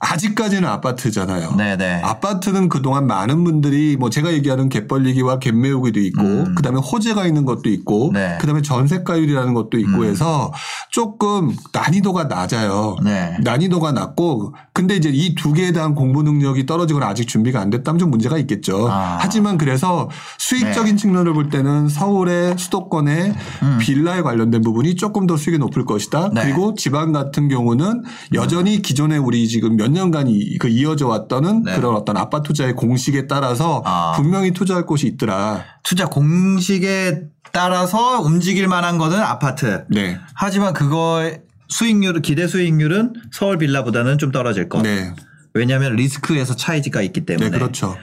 [0.01, 1.57] 아직까지는 아파트잖아요.
[1.57, 2.03] 네네.
[2.03, 6.55] 아파트는 그동안 많은 분들이 뭐 제가 얘기하는 갯벌리기와 갯매우기도 있고 음.
[6.55, 8.37] 그다음에 호재가 있는 것도 있고 네.
[8.41, 10.05] 그다음에 전세가율이라는 것도 있고 음.
[10.05, 10.53] 해서
[10.91, 12.97] 조금 난이도가 낮아요.
[13.03, 13.37] 네.
[13.43, 17.99] 난이도가 낮고 근데 이제 이 두 개에 대한 공부 능력이 떨어지거나 아직 준비가 안 됐다면
[17.99, 18.89] 좀 문제가 있겠죠.
[18.91, 19.19] 아.
[19.21, 21.01] 하지만 그래서 수익적인 네.
[21.01, 23.35] 측면을 볼 때는 서울의 수도권의
[23.81, 26.27] 빌라에 관련된 부분이 조금 더 수익이 높을 것이다.
[26.27, 26.35] 음.
[26.35, 26.43] 네.
[26.43, 28.03] 그리고 지방 같은 경우는
[28.35, 31.75] 여전히 기존에 우리 지금 몇 년간 이- 그 이어져 왔던 네.
[31.77, 34.13] 그런 어떤 아파트 투자의 공식에 따라서 아.
[34.17, 35.65] 분명히 투자할 곳이 있더라.
[35.83, 37.23] 투자 공식에
[37.53, 39.85] 따라서 움직일 만한 거는 아파트.
[39.89, 40.19] 네.
[40.35, 44.83] 하지만 그거의 수익률 기대 수익률은 서울 빌라보다는 좀 떨어질 것.
[44.83, 45.13] 네.
[45.55, 47.51] 왜냐하면 리스크에서 차이가 있기 때문에.
[47.51, 47.97] 네, 그렇죠.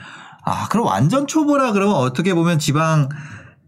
[0.44, 3.06] 아, 그럼 완전 초보라 그러면 어떻게 보면 지방에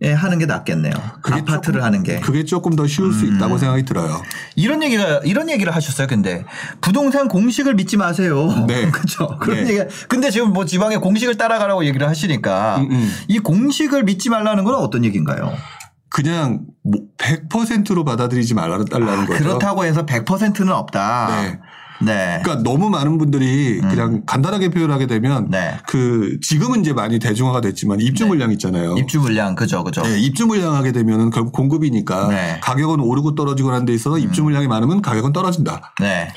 [0.07, 0.93] 하는 게 낫겠네요.
[1.23, 2.21] 아파트를 조금- 하는 게.
[2.21, 3.59] 그게 조금 더 쉬울 수 있다고 음.
[3.59, 4.23] 생각이 들어요.
[4.55, 6.07] 이런 얘기가 이런 얘기를 하셨어요.
[6.07, 6.45] 근데
[6.81, 8.65] 부동산 공식을 믿지 마세요.
[8.69, 8.89] 네.
[8.93, 9.39] 그렇죠.
[9.41, 9.71] 그런 네.
[9.81, 9.91] 얘기.
[10.09, 13.13] 근데 지금 뭐 지방의 공식을 따라가라고 얘기를 하시니까 음, 음.
[13.27, 15.53] 이 공식을 믿지 말라는 건 어떤 얘기인가요?
[16.11, 19.39] 그냥 뭐 100%로 받아들이지 말라는 아, 거죠.
[19.45, 21.43] 그렇다고 해서 100%는 없다.
[21.43, 21.59] 네.
[22.01, 22.41] 네.
[22.43, 25.51] 그러니까 너무 많은 분들이 그냥 간단하게 표현하게 되면 음.
[25.51, 25.79] 네.
[25.87, 28.29] 그 지금은 이제 많이 대중화가 됐지만 입주 네.
[28.29, 28.97] 물량 있잖아요.
[28.97, 30.03] 입주 물량 그죠 그죠.
[30.03, 32.55] 네, 입주 물량 하게 되면은 결국 공급이니까 네.
[32.55, 32.61] 음.
[32.63, 35.95] 가격은 오르고 떨어지고 하는 데 있어서 입주 물량이 많으면 가격은 떨어진다.
[36.01, 36.33] 네.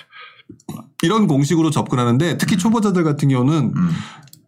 [1.03, 3.89] 이런 공식으로 접근하는데 특히 초보자들 같은 경우는 음.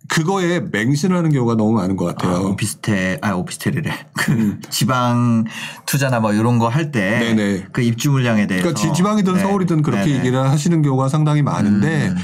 [0.09, 2.49] 그거에 맹신을 하는 경우가 너무 많은 것 아, 같아요.
[2.49, 3.91] 오피스텔 아 오피스텔이래.
[4.13, 5.45] 그 지방
[5.85, 7.63] 투자나 뭐 이런 거 할때 음.
[7.71, 9.39] 그 입주 물량에 대해서 그러니까 지- 지방이든 네.
[9.39, 10.17] 서울이든 그렇게 네네.
[10.19, 12.17] 얘기를 하시는 경우가 상당히 많은데 음.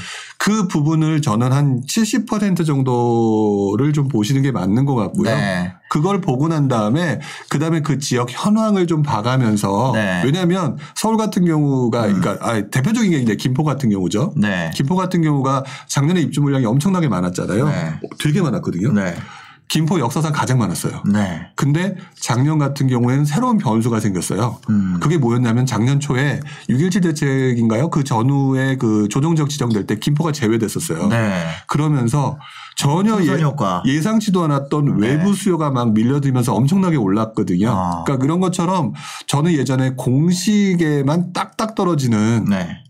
[0.50, 5.30] 그 부분을 저는 한 70% 정도를 좀 보시는 게 맞는 것 같고요.
[5.30, 5.74] 네.
[5.92, 7.20] 그걸 보고 난 다음에
[7.50, 10.24] 그 다음에 그 지역 현황을 좀 봐가면서 네.
[10.26, 14.34] 왜냐하면 서울 같은 경우가 그러니까 아, 대표적인 게 이제 김포 같은 경우죠.
[14.38, 14.72] 네.
[14.74, 17.68] 김포 같은 경우가 작년에 입주 물량이 엄청나게 많았잖아요.
[17.68, 18.00] 네.
[18.04, 18.92] 어, 되게 많았거든요.
[19.70, 19.80] 네.
[19.80, 21.04] 김포 역사상 가장 많았어요.
[21.12, 21.48] 네.
[21.56, 24.58] 근데 작년 같은 경우에는 새로운 변수가 생겼어요.
[24.70, 24.98] 음.
[25.00, 26.40] 그게 뭐였냐면 작년 초에
[26.70, 27.90] 6.17 대책인가요?
[27.90, 31.08] 그 전후에 그 조정적 지정될 때 김포가 제외됐었어요.
[31.08, 31.46] 네.
[31.68, 32.40] 그러면서
[32.76, 33.20] 전혀.
[33.86, 35.08] 예, 상치도 않았던 네.
[35.08, 37.70] 외부 수요가 막 밀려들면서 엄청나게 올랐거든요.
[37.70, 38.04] 아.
[38.06, 38.94] 그러니까 그런 것처럼
[39.28, 42.84] 저는 예전에 공식에만 딱딱 떨어지는 네.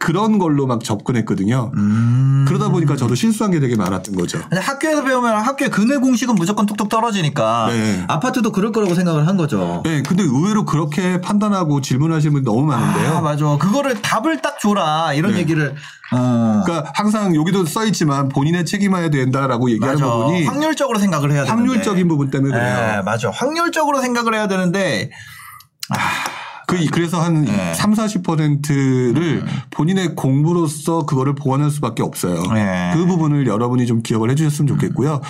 [0.00, 1.70] 그런 걸로 막 접근했거든요.
[1.76, 2.44] 음.
[2.48, 4.40] 그러다 보니까 저도 실수한 게 되게 많았던 거죠.
[4.50, 8.04] 학교에서 배우면 학교의 근해 공식은 무조건 뚝뚝 떨어지니까 네.
[8.08, 9.82] 아파트도 그럴 거라고 생각을 한 거죠.
[9.84, 13.18] 네, 근데 의외로 그렇게 판단하고 질문하시는 분이 너무 많은데요.
[13.18, 13.44] 아, 맞아.
[13.58, 15.12] 그거를 답을 딱 줘라.
[15.12, 15.40] 이런 네.
[15.40, 15.74] 얘기를.
[16.12, 16.62] 어.
[16.64, 20.10] 그러니까 항상 여기도 써 있지만 본인의 책임해야 된다라고 얘기하는 맞아.
[20.12, 21.50] 부분이 확률적으로 생각을 해야 되는데.
[21.50, 22.74] 확률적인 부분 때문에 그래요.
[22.96, 23.30] 네, 맞아.
[23.30, 25.10] 확률적으로 생각을 해야 되는데
[26.70, 27.74] 그 그래서 한 네.
[27.74, 32.42] 3, 40%를 본인의 공부로서 그거를 보완할 수밖에 없어요.
[32.54, 32.92] 네.
[32.94, 35.20] 그 부분을 여러분이 좀 기억을 해 주셨으면 좋겠고요.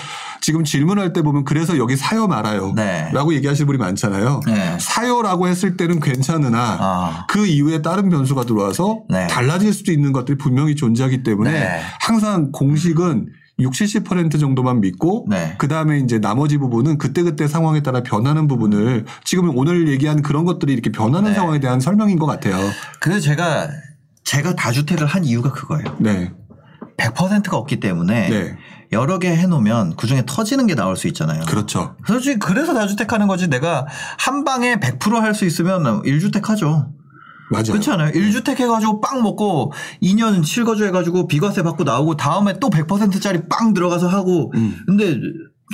[0.43, 2.73] 지금 질문할 때 보면 그래서 여기 사요 말아요.
[2.77, 3.11] 네.
[3.13, 4.41] 라고 얘기하시는 분이 많잖아요.
[4.47, 4.77] 네.
[4.79, 7.27] 사요라고 했을 때는 괜찮으나 아.
[7.29, 9.27] 그 이후에 다른 변수가 들어와서 네.
[9.29, 11.81] 달라질 수도 있는 것들이 분명히 존재하기 때문에 네.
[12.01, 13.29] 항상 공식은
[13.61, 15.55] 60, 70% 정도만 믿고 네.
[15.59, 20.73] 그 다음에 이제 나머지 부분은 그때그때 상황에 따라 변하는 부분을 지금 오늘 얘기한 그런 것들이
[20.73, 21.35] 이렇게 변하는 네.
[21.35, 22.57] 상황에 대한 설명인 것 같아요.
[23.01, 23.69] 그래서 제가
[24.25, 25.97] 제가 다주택을 한 이유가 그거예요.
[25.99, 26.33] 네.
[26.97, 28.57] 100%가 없기 때문에 네.
[28.93, 31.45] 여러 개 해놓으면 그 중에 터지는 게 나올 수 있잖아요.
[31.47, 31.97] 그렇죠.
[32.07, 33.87] 솔직히 그래서 다주택 하는 거지 내가
[34.19, 36.93] 한 방에 100%할 수 있으면 1주택 하죠.
[37.51, 37.65] 맞아요.
[37.65, 38.13] 그렇지 않아요?
[38.13, 39.73] 1주택 해가지고 빵 먹고
[40.03, 44.79] 2년 실거주 해가지고 비과세 받고 나오고 다음에 또 100%짜리 빵 들어가서 하고 음.
[44.87, 45.19] 근데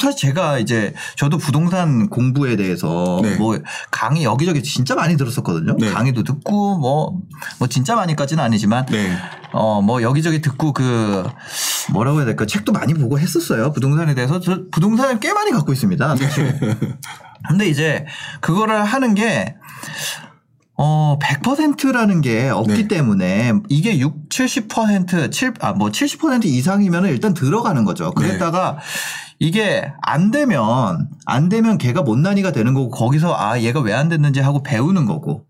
[0.00, 3.36] 사실 제가 이제 저도 부동산 공부에 대해서 네.
[3.36, 3.58] 뭐
[3.90, 5.76] 강의 여기저기 진짜 많이 들었었거든요.
[5.78, 5.90] 네.
[5.90, 7.18] 강의도 듣고 뭐,
[7.58, 9.16] 뭐 진짜 많이까지는 아니지만 네.
[9.52, 11.24] 어, 뭐 여기저기 듣고 그
[11.92, 13.72] 뭐라고 해야 될까 책도 많이 보고 했었어요.
[13.72, 16.16] 부동산에 대해서 저 부동산을 꽤 많이 갖고 있습니다.
[16.16, 16.60] 사실.
[17.48, 18.04] 근데 이제
[18.40, 19.54] 그거를 하는 게
[20.78, 22.88] 어, 100%라는 게 없기 네.
[22.88, 28.12] 때문에 이게 6, 70%, 7, 아, 뭐 70% 이상이면 일단 들어가는 거죠.
[28.16, 28.26] 네.
[28.26, 28.78] 그랬다가
[29.38, 34.40] 이게 안 되면, 안 되면 걔가 못난이가 되는 거고 거기서 아, 얘가 왜 안 됐는지
[34.40, 35.44] 하고 배우는 거고.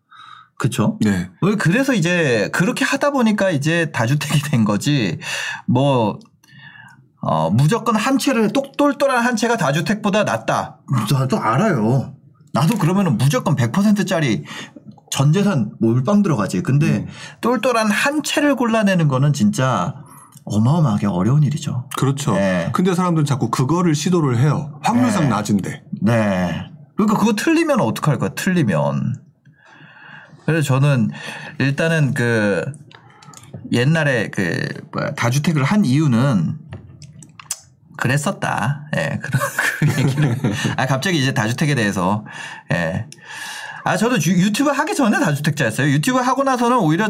[0.59, 0.97] 그쵸?
[1.03, 1.29] 네.
[1.43, 5.19] 왜 그래서 이제 그렇게 하다 보니까 이제 다주택이 된 거지
[5.67, 6.19] 뭐
[7.21, 10.79] 어, 무조건 한 채를 똑 똘똘한 한 채가 다주택보다 낫다.
[11.13, 12.15] 나도 알아요.
[12.55, 14.45] 나도 그러면은 무조건 100%짜리
[15.11, 16.63] 전 재산 몰빵 들어가지.
[16.63, 17.07] 근데 음.
[17.41, 19.95] 똘똘한 한 채를 골라내는 거는 진짜
[20.45, 21.89] 어마어마하게 어려운 일이죠.
[21.97, 22.35] 그렇죠.
[22.35, 22.71] 네.
[22.73, 24.79] 근데 사람들은 자꾸 그거를 시도를 해요.
[24.83, 25.29] 확률상 네.
[25.29, 25.83] 낮은데.
[26.03, 26.71] 네.
[26.97, 29.17] 그러니까 그거 틀리면 어떡할 거야, 틀리면.
[30.45, 31.11] 그래서 저는
[31.59, 32.65] 일단은 그,
[33.73, 36.59] 옛날에 그 뭐야 다주택을 한 이유는
[37.97, 38.87] 그랬었다.
[38.97, 39.41] 예, 그런
[39.97, 40.37] 그 얘기를.
[40.77, 42.25] 아 갑자기 이제 다주택에 대해서
[42.73, 43.07] 예.
[43.87, 45.89] 아 저도 유- 유튜브 하기 전에 다주택자였어요.
[45.91, 47.09] 유튜브 하고 나서는 오히려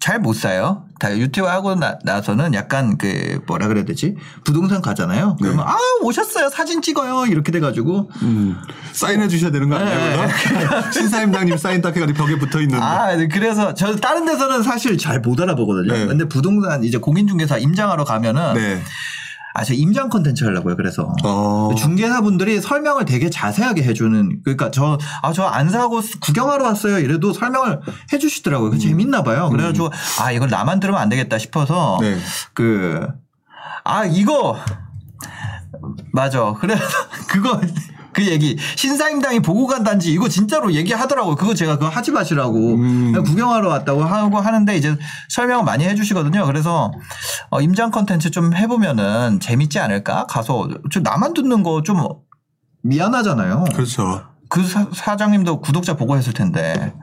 [0.00, 0.84] 잘 못 사요.
[1.00, 4.16] 다 유튜브 하고 나, 나서는 약간 그 뭐라 그래야 되지?
[4.44, 5.36] 부동산 가잖아요.
[5.40, 6.48] 그러면 아 오셨어요.
[6.50, 7.26] 사진 찍어요.
[7.26, 8.56] 이렇게 돼가지고 음,
[8.92, 10.28] 사인해 주셔야 되는 거 아니에요?
[10.58, 10.92] 그럼?
[10.92, 12.82] 신사임당님 사인 딱 해가지고 벽에 붙어 있는데.
[12.84, 15.92] 아, 네, 그래서 저 다른 데서는 사실 잘 못 알아보거든요.
[15.92, 16.06] 네.
[16.06, 18.82] 근데 부동산 이제 공인중개사 임장하러 가면은 네.
[19.56, 20.74] 아, 저 임장 컨텐츠 하려고요.
[20.76, 21.70] 그래서 어.
[21.76, 26.98] 중개사분들이 설명을 되게 자세하게 해주는 그러니까 저 아 저 안 사고 구경하러 왔어요.
[26.98, 27.80] 이래도 설명을
[28.12, 28.70] 해주시더라고요.
[28.70, 29.48] 그 재밌나 봐요.
[29.50, 29.90] 그래가지고
[30.20, 32.18] 아 이걸 나만 들으면 안 되겠다 싶어서 네.
[32.52, 34.58] 그아 이거
[36.12, 36.52] 맞아.
[36.60, 36.82] 그래서
[37.28, 37.60] 그거
[38.14, 41.34] 그 얘기 신사임당이 보고 간 단지 이거 진짜로 얘기하더라고요.
[41.36, 43.22] 그거 제가 그거 하지 마시라고 음.
[43.24, 44.96] 구경하러 왔다고 하고 하는데 이제
[45.28, 46.46] 설명을 많이 해주시거든요.
[46.46, 46.92] 그래서
[47.50, 50.26] 어, 임장 컨텐츠 좀 해보면은 재밌지 않을까?
[50.26, 51.98] 가서 저 나만 듣는 거 좀
[52.82, 53.64] 미안하잖아요.
[53.74, 54.22] 그렇죠.
[54.48, 56.94] 그 사, 사장님도 구독자 보고 했을 텐데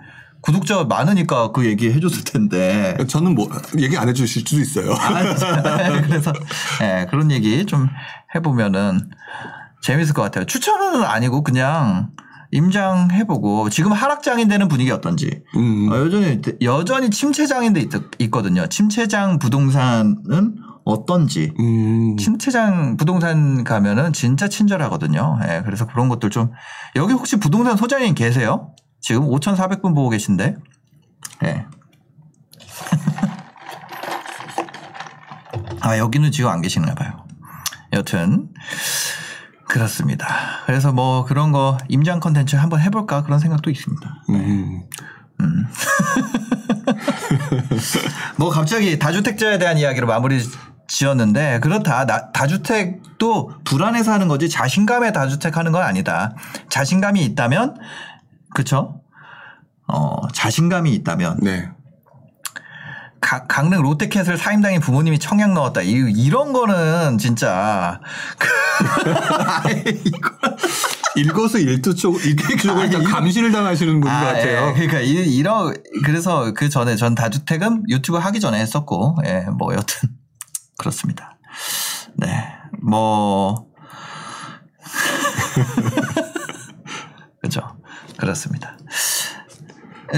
[0.42, 2.98] 구독자 많으니까 그 얘기 해줬을 텐데.
[3.08, 3.48] 저는 뭐
[3.78, 4.94] 얘기 안 해주실 수도 있어요.
[4.94, 6.02] 아.
[6.02, 6.34] 그래서
[6.82, 7.88] 예, 그런 얘기 좀
[8.34, 9.10] 해보면은
[9.82, 10.46] 재밌을 것 같아요.
[10.46, 12.12] 추천은 아니고 그냥
[12.52, 15.42] 임장 해보고 지금 하락장인 되는 분위기 어떤지.
[15.56, 15.90] 음.
[15.92, 18.68] 어, 여전히 여전히 침체장인 데 있, 있거든요.
[18.68, 21.54] 침체장 부동산은 어떤지.
[21.60, 22.18] 음.
[22.18, 25.40] 침체장 부동산 가면은 진짜 친절하거든요.
[25.48, 26.52] 예, 그래서 그런 것들 좀
[26.96, 28.74] 여기 혹시 부동산 소장님 계세요?
[29.00, 30.56] 지금 5,400분 보고 계신데.
[31.44, 31.66] 예.
[35.82, 37.26] 아, 여기는 지금 안 계시나 봐요.
[37.94, 38.50] 여튼
[39.72, 40.28] 그렇습니다.
[40.66, 44.24] 그래서 뭐 그런 거 임장 컨텐츠 한번 해볼까 그런 생각도 있습니다.
[44.30, 44.84] 음.
[48.38, 50.42] 뭐 갑자기 다주택자에 대한 이야기로 마무리
[50.88, 56.36] 지었는데 그렇다 나- 다주택도 불안해서 하는 거지 자신감에 다주택 하는 건 아니다.
[56.70, 57.78] 자신감이 있다면
[58.54, 59.02] 그쵸?
[59.88, 61.70] 어 자신감이 있다면 네.
[63.22, 65.82] 가- 강릉 롯데캐슬 사임당의 부모님이 청약 넣었다.
[65.82, 68.00] 이, 이런 거는 진짜
[69.64, 70.30] 아이, 이거
[71.16, 74.70] 일거수 일투 쪽, 일투 쪽을 다 감시를 당하시는 분인 것 아, 같아요.
[74.70, 74.74] 예.
[74.74, 80.10] 그러니까 이, 이런 그래서 그 전에 전 다주택은 유튜브 하기 전에 했었고, 예, 뭐 여튼
[80.78, 81.38] 그렇습니다.
[82.18, 82.48] 네,
[82.82, 83.68] 뭐
[87.40, 87.62] 그렇죠,
[88.18, 88.78] 그렇습니다.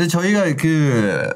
[0.09, 1.29] 저희가 그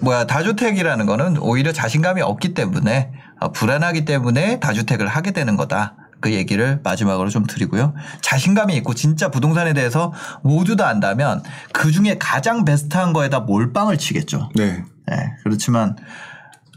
[0.00, 5.94] 뭐야 다주택이라는 거는 오히려 자신감이 없기 때문에 어, 불안하기 때문에 다주택을 하게 되는 거다.
[6.20, 7.94] 그 얘기를 마지막으로 좀 드리고요.
[8.20, 11.42] 자신감이 있고 진짜 부동산에 대해서 모두 다 안다면
[11.72, 14.50] 그 중에 가장 베스트한 거에다 몰빵을 치겠죠.
[14.54, 14.84] 네.
[15.06, 15.96] 네, 그렇지만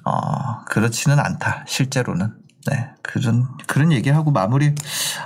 [0.06, 1.66] 어, 그렇지는 않다.
[1.68, 2.34] 실제로는.
[2.66, 4.74] 네, 그런 그런 얘기를 하고 마무리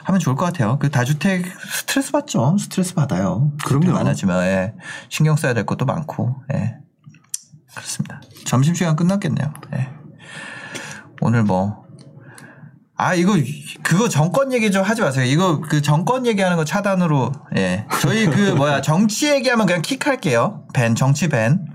[0.06, 0.80] 하면 좋을 것 같아요.
[0.80, 2.58] 그 다주택 스트레스 받죠.
[2.60, 3.52] 스트레스 받아요.
[3.64, 3.92] 그럼요.
[3.92, 4.74] 많아지면 예,
[5.10, 6.42] 신경 써야 될 것도 많고.
[6.56, 6.78] 예.
[7.78, 8.22] 그렇습니다.
[8.46, 9.54] 점심 시간 끝났겠네요.
[9.76, 9.90] 예.
[11.22, 11.86] 오늘 뭐.
[12.96, 13.34] 아, 이거,
[13.84, 15.26] 그거 정권 얘기 좀 하지 마세요.
[15.26, 17.86] 이거 그 정권 얘기하는 거 차단으로, 예.
[18.02, 20.66] 저희 그 뭐야, 정치 얘기하면 그냥 킥할게요.
[20.74, 21.68] 밴, 정치 밴.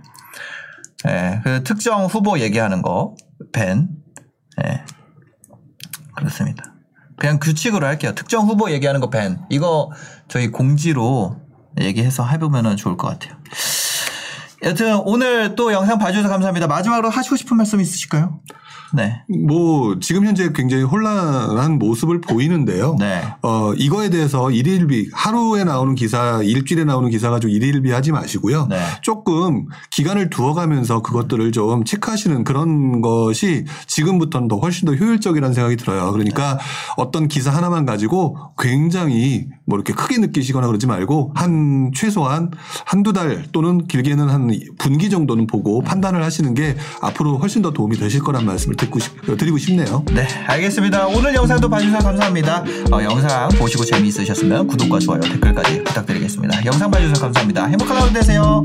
[1.07, 1.41] 예.
[1.45, 3.15] 그 특정 후보 얘기하는 거,
[3.53, 3.89] 밴.
[4.65, 4.85] 예.
[6.17, 6.65] 그렇습니다.
[7.17, 8.15] 그냥 규칙으로 할게요.
[8.17, 9.41] 특정 후보 얘기하는 거 밴.
[9.49, 9.93] 이거
[10.27, 11.37] 저희 공지로
[11.81, 13.39] 얘기해서 해보면 좋을 것 같아요.
[14.63, 16.67] 여튼 오늘 또 영상 봐주셔서 감사합니다.
[16.67, 18.41] 마지막으로 하시고 싶은 말씀 있으실까요?
[18.95, 19.23] 네.
[19.47, 22.97] 뭐 지금 현재 굉장히 혼란한 모습을 보이는데요.
[22.99, 23.23] 네.
[23.43, 28.67] 어 이거에 대해서 일일비 하루에 나오는 기사, 일주일에 나오는 기사 가지고 일일비 하지 마시고요.
[28.69, 28.79] 네.
[29.01, 36.13] 조금 기간을 두어가면서 그것들을 좀 체크하시는 그런 것이 지금부터는 더 훨씬 더 효율적이라는 생각이 들어요.
[36.13, 36.59] 그러니까
[36.97, 42.51] 어떤 기사 하나만 가지고 굉장히 뭐 이렇게 크게 느끼시거나 그러지 말고 한 최소한
[42.85, 47.97] 한두 달 또는 길게는 한 분기 정도는 보고 판단을 하시는 게 앞으로 훨씬 더 도움이
[47.97, 50.05] 되실 거란 말씀을 듣고 싶, 드리고 싶네요.
[50.13, 51.07] 네, 알겠습니다.
[51.07, 52.65] 오늘 영상도 봐주셔서 감사합니다.
[52.93, 56.65] 어, 영상 보시고 재미있으셨으면 구독과 좋아요, 댓글까지 부탁드리겠습니다.
[56.67, 57.67] 영상 봐주셔서 감사합니다.
[57.67, 58.63] 행복한 하루 되세요.